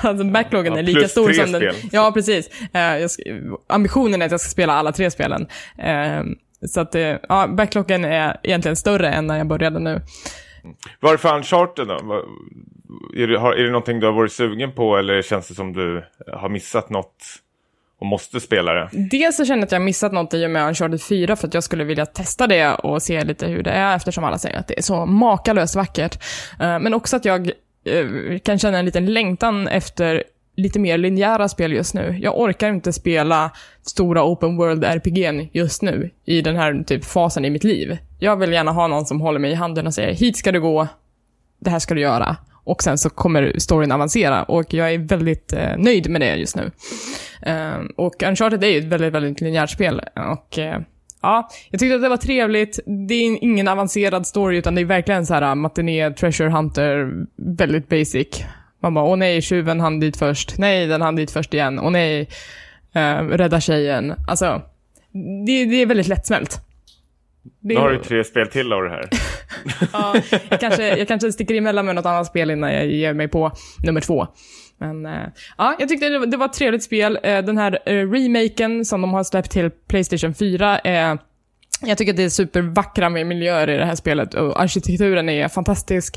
[0.00, 1.60] alltså backloggen Ja, är lika stor som den...
[1.60, 1.90] spel.
[1.92, 2.50] Ja, precis.
[2.72, 3.22] Eh, jag ska,
[3.68, 5.46] ambitionen är att jag ska spela alla tre spelen.
[5.78, 6.34] Ehm,
[6.66, 10.00] så att, eh, ja, backloggen är egentligen större än när jag började nu.
[11.00, 12.24] Varför Uncharted då?
[13.16, 15.72] Är det, har, är det någonting du har varit sugen på eller känns det som
[15.72, 17.24] du har missat något
[18.00, 18.88] och måste spela det?
[18.92, 21.54] Dels så känner jag att jag missat något i och med Uncharted 4 för att
[21.54, 24.68] jag skulle vilja testa det och se lite hur det är eftersom alla säger att
[24.68, 26.22] det är så makalöst vackert.
[26.60, 27.50] Eh, men också att jag
[27.84, 30.22] eh, kan känna en liten längtan efter
[30.56, 32.18] lite mer linjära spel just nu.
[32.22, 33.50] Jag orkar inte spela
[33.86, 37.98] stora open world RPG'n just nu i den här typ fasen i mitt liv.
[38.18, 40.60] Jag vill gärna ha någon som håller mig i handen och säger hit ska du
[40.60, 40.88] gå,
[41.60, 42.36] det här ska du göra.
[42.68, 46.56] Och sen så kommer storyn avancera och jag är väldigt eh, nöjd med det just
[46.56, 46.70] nu.
[47.42, 50.02] Eh, och Uncharted är ju ett väldigt, väldigt linjärt spel
[50.32, 50.80] och eh,
[51.22, 52.80] ja, jag tyckte att det var trevligt.
[53.08, 57.12] Det är ingen avancerad story utan det är verkligen så här ah, matiné, treasure hunter,
[57.36, 58.44] väldigt basic.
[58.82, 60.58] Man bara, åh nej, tjuven hann dit först.
[60.58, 61.78] Nej, den hann dit först igen.
[61.78, 62.28] Åh nej,
[62.92, 64.14] eh, rädda tjejen.
[64.28, 64.62] Alltså,
[65.46, 66.67] det, det är väldigt lättsmält.
[67.60, 69.08] Det, Nu har du tre spel till av det här.
[69.92, 70.14] ja,
[70.50, 73.52] jag, kanske, jag kanske sticker emellan med något annat spel innan jag ger mig på
[73.84, 74.26] nummer två.
[74.78, 75.28] Men eh,
[75.58, 77.18] ja, jag tyckte det var, det var ett trevligt spel.
[77.22, 81.18] Eh, den här eh, remaken som de har släppt till Playstation 4 är
[81.86, 85.48] jag tycker att det är supervackra med miljöer i det här spelet och arkitekturen är
[85.48, 86.16] fantastisk.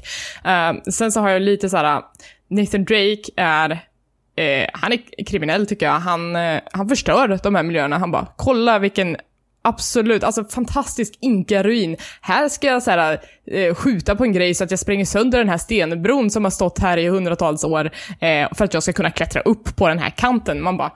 [0.91, 2.01] Sen så har jag lite så här,
[2.47, 3.79] Nathan Drake är
[4.73, 5.93] han är kriminell tycker jag.
[5.93, 6.35] Han,
[6.71, 7.97] han förstör de här miljöerna.
[7.97, 9.17] Han bara, kolla vilken
[9.63, 11.97] Absolut, alltså fantastisk inka-ruin.
[12.21, 15.37] Här ska jag så här, eh, skjuta på en grej så att jag spränger sönder
[15.37, 18.93] den här stenbron som har stått här i hundratals år eh, för att jag ska
[18.93, 20.61] kunna klättra upp på den här kanten.
[20.61, 20.91] Man bara,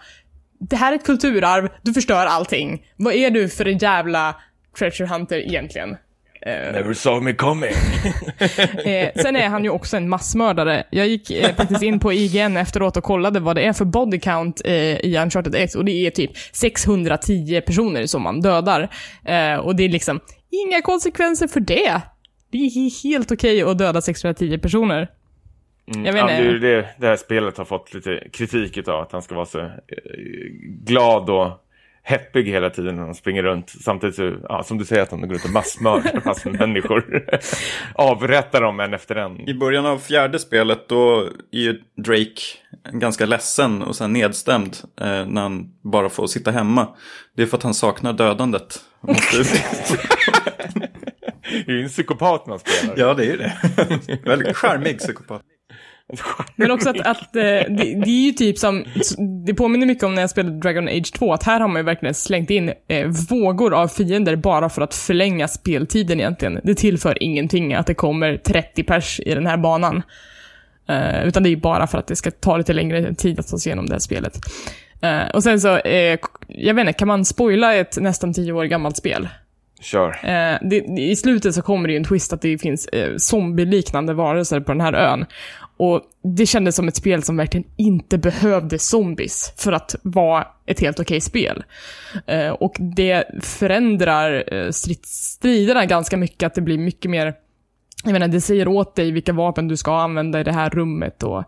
[0.59, 2.85] det här är ett kulturarv, du förstör allting.
[2.95, 4.35] Vad är du för en jävla
[4.77, 5.97] treasure hunter egentligen?
[6.45, 7.71] Never saw me coming.
[8.85, 10.83] Eh, sen är han ju också en massmördare.
[10.89, 14.19] Jag gick eh, faktiskt in på IGN efteråt och kollade vad det är för body
[14.19, 18.89] count eh, i Uncharted 1 och det är typ 610 personer som man dödar.
[19.25, 20.19] Eh, och det är liksom
[20.51, 22.01] inga konsekvenser för det.
[22.51, 25.07] Det är helt okej att döda 610 personer.
[25.85, 26.67] Jag vet Ja, det inte.
[26.67, 29.69] det det här spelet har fått lite kritik utav, att han ska vara så eh,
[30.85, 31.47] glad och
[32.07, 33.69] häppig hela tiden när han springer runt.
[33.69, 37.25] Samtidigt så, ja, som du säger att han går ut och massmördar massor med människor.
[37.95, 39.49] Avrättar dem en efter en.
[39.49, 42.41] I början av fjärde spelet då är ju Drake
[42.91, 46.87] ganska ledsen och sen nedstämd eh, när han bara får sitta hemma.
[47.35, 48.79] Det är för att han saknar dödandet.
[49.01, 49.37] Han Måste...
[51.65, 52.97] Det är ju en psykopat man spelar.
[52.97, 53.53] ja, det är ju det.
[54.29, 55.41] Väldigt charmig psykopat.
[56.55, 58.85] Men också att, att eh, det, det är ju typ som,
[59.45, 61.83] det påminner mycket om när jag spelade Dragon Age 2, att här har man ju
[61.83, 66.59] verkligen slängt in eh, vågor av fiender bara för att förlänga speltiden egentligen.
[66.63, 70.03] Det tillför ingenting att det kommer 30 pers i den här banan.
[70.89, 73.47] Eh, utan det är ju bara för att det ska ta lite längre tid att
[73.47, 74.39] ta sig igenom det här spelet.
[75.01, 78.63] Eh, och sen så, eh, jag vet inte, kan man spoila ett nästan 10 år
[78.63, 79.27] gammalt spel?
[79.81, 80.09] Kör.
[80.23, 84.13] Eh, det, I slutet så kommer det ju en twist att det finns eh, zombie-liknande
[84.13, 85.25] varelser på den här ön.
[85.77, 90.79] Och det kändes som ett spel som verkligen inte behövde zombies för att vara ett
[90.79, 91.63] helt okej spel.
[92.27, 97.33] Eh, och det förändrar eh, strid, striderna ganska mycket, att det blir mycket mer
[98.03, 101.23] jag menar, det säger åt dig vilka vapen du ska använda i det här rummet
[101.23, 101.43] och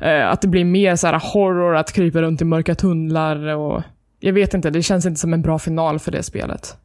[0.00, 3.82] eh, att det blir mer så här horror att krypa runt i mörka tunnlar och
[4.20, 6.76] jag vet inte, det känns inte som en bra final för det spelet.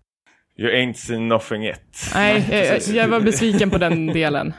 [0.58, 1.82] You ain't seen nothing yet.
[2.14, 2.46] Nej,
[2.88, 4.54] jag, jag var besviken på den delen.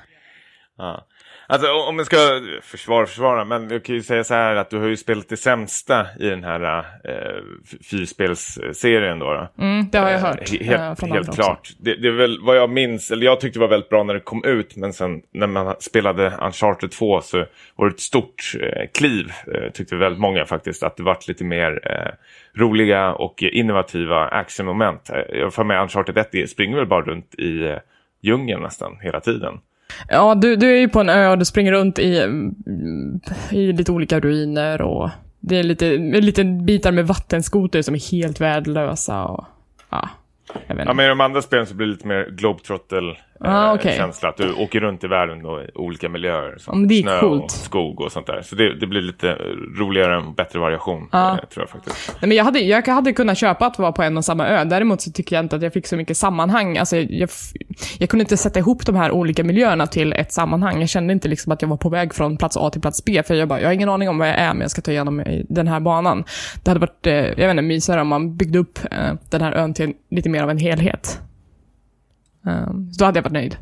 [0.79, 1.07] Ja.
[1.49, 2.17] Alltså om man ska
[2.63, 5.37] försvara, försvara, men jag kan ju säga så här att du har ju spelat det
[5.37, 7.43] sämsta i den här eh,
[7.91, 9.33] fyrspelsserien då.
[9.33, 9.49] då.
[9.65, 10.53] Mm, det har jag hört.
[10.53, 11.71] Eh, eh, helt från helt klart.
[11.79, 14.15] Det, det är väl vad jag minns, eller jag tyckte det var väldigt bra när
[14.15, 17.45] det kom ut, men sen när man spelade Uncharted 2 så
[17.77, 21.45] var det ett stort eh, kliv, eh, tyckte väldigt många faktiskt, att det vart lite
[21.45, 22.13] mer eh,
[22.61, 25.11] roliga och innovativa actionmoment.
[25.11, 27.77] Eh, Jag får med Uncharted 1 det springer väl bara runt i eh,
[28.23, 29.55] djungeln nästan hela tiden.
[30.09, 32.27] Ja, du, du är ju på en ö och du springer runt i,
[33.51, 38.41] i lite olika ruiner och det är lite, lite bitar med vattenskoter som är helt
[38.41, 39.45] värdelösa och
[39.91, 40.09] ja,
[40.49, 40.95] jag vet Ja, inte.
[40.95, 43.05] men i de andra spelen så blir det lite mer globetrottel
[43.41, 43.97] Ah, eh, okej.
[43.97, 44.29] känsla.
[44.29, 46.55] Att du åker runt i världen då, i olika miljöer.
[46.59, 47.43] Som snö coolt.
[47.45, 48.43] och skog och sånt där.
[48.43, 49.33] Så det, det blir lite
[49.79, 51.31] roligare och bättre variation, Ja.
[51.33, 52.17] eh, tror jag faktiskt.
[52.21, 54.65] Nej, men jag, hade, jag hade kunnat köpa att vara på en och samma ö,
[54.65, 56.79] däremot så tycker jag inte att jag fick så mycket sammanhang.
[56.79, 57.29] Alltså, jag,
[57.99, 60.81] jag kunde inte sätta ihop de här olika miljöerna till ett sammanhang.
[60.81, 63.23] Jag kände inte liksom att jag var på väg från plats A till plats B,
[63.27, 64.91] för jag bara, jag har ingen aning om vad jag är, men jag ska ta
[64.91, 66.25] igenom den här banan.
[66.65, 68.79] Det hade varit, eh, jag vet inte, mysigare om man byggde upp
[69.31, 71.21] den här ön till lite mer av en helhet.
[72.47, 73.57] Um, så då hade jag varit nöjd.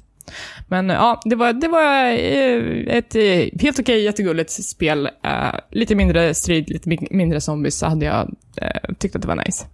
[0.69, 5.09] Men ja, det var, det var eh, ett eh, helt okej, jättegulligt spel.
[5.23, 9.29] Eh, lite mindre strid, lite mi- mindre zombies, så hade jag eh, tyckt att det
[9.29, 9.67] var nice.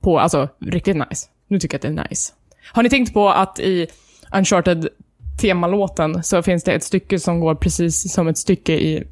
[0.00, 1.28] På, alltså, riktigt nice.
[1.48, 2.32] Nu tycker jag att det är nice.
[2.72, 3.86] Har ni tänkt på att i
[4.34, 4.88] Uncharted
[5.40, 9.04] temalåten så finns det ett stycke som går precis som ett stycke i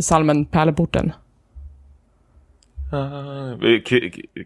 [0.00, 1.12] salmen Pärleporten?
[2.92, 3.80] Uh,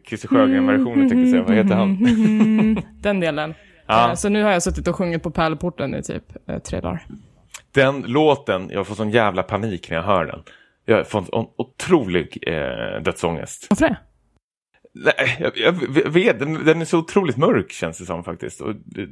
[0.09, 1.43] Christer Sjögren-versionen tänkte jag säga.
[1.43, 2.83] Vad heter han?
[3.03, 3.55] Den delen.
[3.89, 4.09] Ja.
[4.09, 7.07] Eh, Så nu har jag suttit och sjungit på Pärleporten i typ eh, tre dagar.
[7.75, 10.43] Den låten, jag får sån jävla panik när jag hör den.
[10.85, 13.67] Jag får en otrolig eh, dödsångest.
[13.71, 13.97] Varför det?
[14.95, 15.73] Nej, jag, jag
[16.11, 18.61] vet, den, den är så otroligt mörk känns det som faktiskt.
[18.61, 19.07] Och det,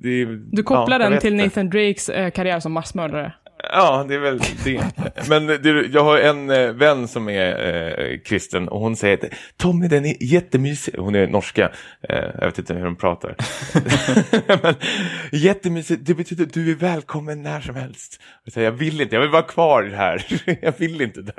[0.00, 1.34] det, Du kopplar ja, den till.
[1.36, 3.32] Nathan Drakes eh, karriär som massmördare.
[3.62, 4.92] Ja, det är väl det.
[5.28, 9.32] Men du, jag har en eh, vän som är eh, kristen och hon säger att
[9.56, 10.94] Tommy den är jättemysig.
[10.98, 11.72] Hon är norska,
[12.08, 13.36] eh, jag vet inte hur hon pratar.
[14.62, 14.74] Men,
[15.32, 18.20] jättemysig, det betyder att du är välkommen när som helst.
[18.44, 20.26] Jag, säger, jag vill inte, jag vill vara kvar här.
[20.62, 21.32] jag vill inte dö.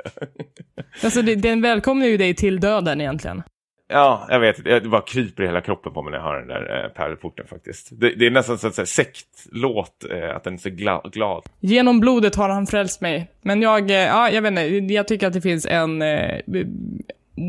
[1.02, 3.42] Alltså, den välkomnar ju dig till döden egentligen.
[3.90, 4.64] Ja, jag vet.
[4.64, 7.46] Det bara kryper i hela kroppen på mig när jag hör den där eh, pärleporten
[7.46, 7.88] faktiskt.
[8.00, 11.42] Det, det är nästan så att säga sektlåt, eh, att den är så gla- glad.
[11.60, 13.30] Genom blodet har han frälst mig.
[13.42, 16.02] Men jag, eh, ja, jag vet inte, jag tycker att det finns en...
[16.02, 16.40] Eh,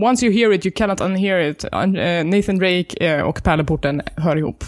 [0.04, 1.64] once you hear it, you cannot unhear it.
[1.64, 1.80] Eh,
[2.26, 4.64] Nathan Drake eh, och Pärleporten hör ihop.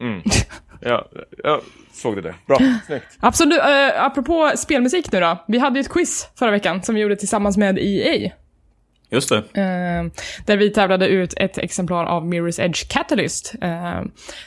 [0.00, 0.22] Mm.
[0.80, 1.08] Ja,
[1.44, 1.60] jag
[1.92, 2.34] såg det där.
[2.46, 3.04] Bra, snyggt.
[3.20, 5.44] Absolut, eh, apropå spelmusik nu då.
[5.48, 8.30] Vi hade ju ett quiz förra veckan som vi gjorde tillsammans med EA.
[9.10, 9.36] Just det.
[9.36, 10.04] Eh,
[10.46, 13.54] där vi tävlade ut ett exemplar av Mirror's Edge Catalyst.
[13.62, 14.00] Eh,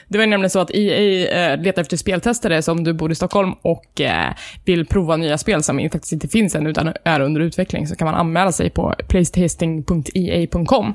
[0.08, 3.14] det var ju nämligen så att EA eh, letar efter speltestare som du bor i
[3.14, 4.32] Stockholm och eh,
[4.64, 8.04] vill prova nya spel som faktiskt inte finns än utan är under utveckling så kan
[8.06, 10.94] man anmäla sig på placetesting.ea.com.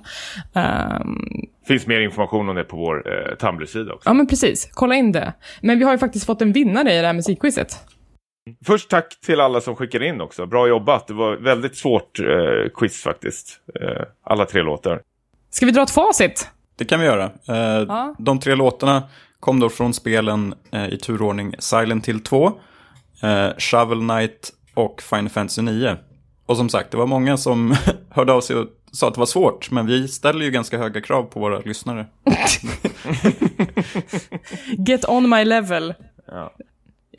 [0.55, 0.99] Eh,
[1.67, 4.09] Finns mer information om det på vår eh, Tumblr-sida också.
[4.09, 5.33] ja men precis, kolla in det.
[5.61, 7.77] Men vi har ju faktiskt fått en vinnare i det här musikquizet.
[8.65, 10.45] Först tack till alla som skickade in också.
[10.45, 11.07] Bra jobbat.
[11.07, 13.59] Det var väldigt svårt eh, quiz faktiskt.
[13.81, 15.01] Eh, alla tre låtar.
[15.49, 16.47] Ska vi dra ett facit?
[16.77, 17.23] Det kan vi göra.
[17.23, 19.03] Eh, De tre låtarna
[19.39, 22.47] kom då från spelen eh, i turordning Silent Hill 2,
[23.23, 25.95] eh, Shovel Knight och Final Fantasy 9.
[26.45, 27.75] Och som sagt, det var många som
[28.09, 29.71] hörde av sig och sa att det var svårt.
[29.71, 32.05] Men vi ställer ju ganska höga krav på våra lyssnare.
[34.87, 35.93] Get on my level.
[36.27, 36.53] Ja.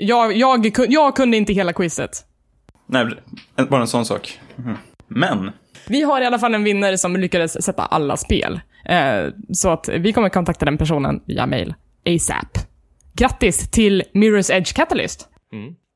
[0.00, 2.10] Jag, jag, jag kunde inte hela quizet.
[2.86, 3.06] Nej,
[3.68, 4.40] bara en sån sak.
[4.56, 4.76] Mhm.
[5.08, 5.50] Men,
[5.88, 8.60] Vi har i alla fall en vinnare som lyckades sätta alla spel.
[8.84, 11.74] Eh, så att vi kommer kontakta den personen via mail
[12.06, 12.58] ASAP.
[13.14, 15.28] Grattis till Mirror's Edge Catalyst.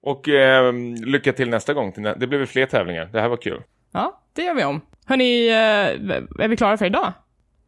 [0.03, 0.72] Och eh,
[1.05, 1.92] lycka till nästa gång.
[2.16, 3.09] Det blir väl fler tävlingar.
[3.12, 3.62] Det här var kul.
[3.92, 4.80] Ja, det gör vi om.
[5.07, 7.12] Hörni, eh, är vi klara för idag?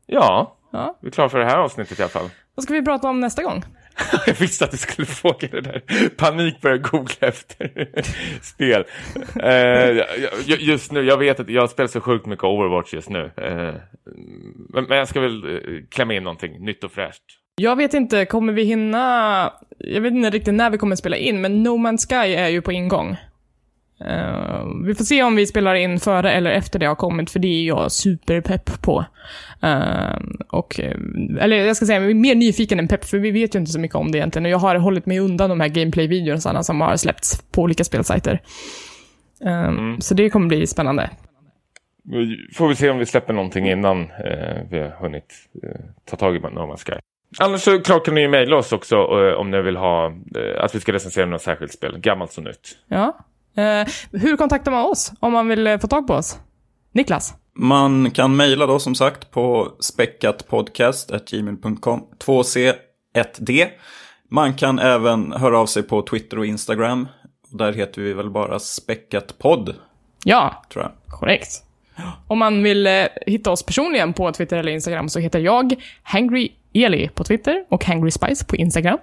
[0.06, 0.98] Ja, Ja.
[1.02, 2.28] vi är klara för det här avsnittet i alla fall.
[2.54, 3.62] Vad ska vi prata om nästa gång?
[4.26, 6.08] Jag visste att du skulle fråga det där.
[6.08, 7.88] Panik börjar googla efter
[8.42, 8.84] spel.
[9.36, 10.02] Uh,
[10.58, 13.22] just nu, jag vet att jag spelar så sjukt mycket Overwatch just nu.
[13.22, 13.74] Uh,
[14.68, 17.22] men, men jag ska väl eh, klämma in någonting nytt och fräscht.
[17.56, 19.52] Jag vet inte, kommer vi hinna...
[19.78, 22.62] Jag vet inte riktigt när vi kommer spela in, men No Man's Sky är ju
[22.62, 23.16] på ingång.
[24.08, 27.38] Eh, vi får se om vi spelar in före eller efter det har kommit, för
[27.38, 29.04] det är jag superpepp på.
[29.62, 30.96] Eh, och, eh,
[31.40, 33.72] eller jag ska säga, jag är mer nyfiken än pepp, för vi vet ju inte
[33.72, 34.46] så mycket om det egentligen.
[34.46, 38.40] Och jag har hållit mig undan de här gameplay-videorna som har släppts på olika spelsajter.
[39.44, 41.10] Eh, Så det kommer bli spännande.
[42.54, 43.98] Får vi se om vi släpper någonting innan
[44.70, 45.34] vi har hunnit
[46.10, 46.98] ta tag i No Man's Sky.
[47.38, 48.96] Annars så klart kan ni ju mejla oss också
[49.36, 50.12] om ni vill ha
[50.58, 52.78] att vi ska recensera något särskilt spel, gammalt som nytt.
[52.88, 53.18] Ja.
[53.56, 56.38] Eh, hur kontaktar man oss om man vill eh, få tag på oss?
[56.92, 57.34] Niklas?
[57.56, 63.66] man kan mejla då som sagt på speckatpodcast.gmail.com 2C1D.
[64.30, 67.08] Man kan även höra av sig på Twitter och Instagram.
[67.48, 69.74] Där heter vi väl bara speckatpodd,
[70.24, 70.92] Ja, tror jag.
[71.18, 71.62] Korrekt.
[72.26, 76.48] Om man vill eh, hitta oss personligen på Twitter eller Instagram så heter jag Hangry
[76.72, 78.98] Eli på Twitter och Hangry Spice på Instagram.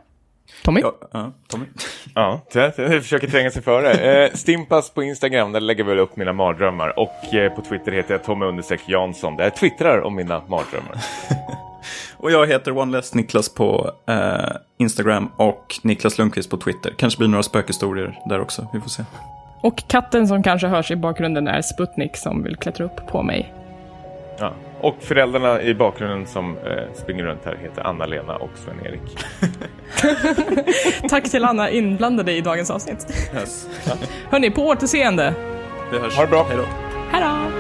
[0.64, 0.82] Tommy?
[0.82, 1.66] Ja, ja, Tommy.
[2.16, 3.92] Ja, det försöker tränga sig före.
[3.92, 7.00] Eh, Stimpas på Instagram, där lägger vi väl upp mina mardrömmar.
[7.00, 10.98] Och eh, på Twitter heter jag Tommy understreck Jansson, där jag twittrar om mina mardrömmar.
[12.18, 16.94] Och jag heter OneLess Niklas på eh, Instagram och Niklas Lundqvist på Twitter.
[16.98, 19.04] Kanske blir några spökhistorier där också, vi får se.
[19.62, 23.54] Och katten som kanske hörs i bakgrunden är Sputnik som vill klättra upp på mig.
[24.40, 24.54] Ja.
[24.82, 29.18] Och föräldrarna i bakgrunden som eh, springer runt här heter Anna-Lena och Sven-Erik.
[31.10, 33.08] Tack till alla inblandade i dagens avsnitt.
[33.36, 33.68] Yes.
[34.30, 35.34] Hörni, på återseende.
[35.92, 36.16] Vi hörs.
[36.16, 36.44] Ha det bra.
[36.50, 36.64] Hej då.
[37.12, 37.52] Hej då!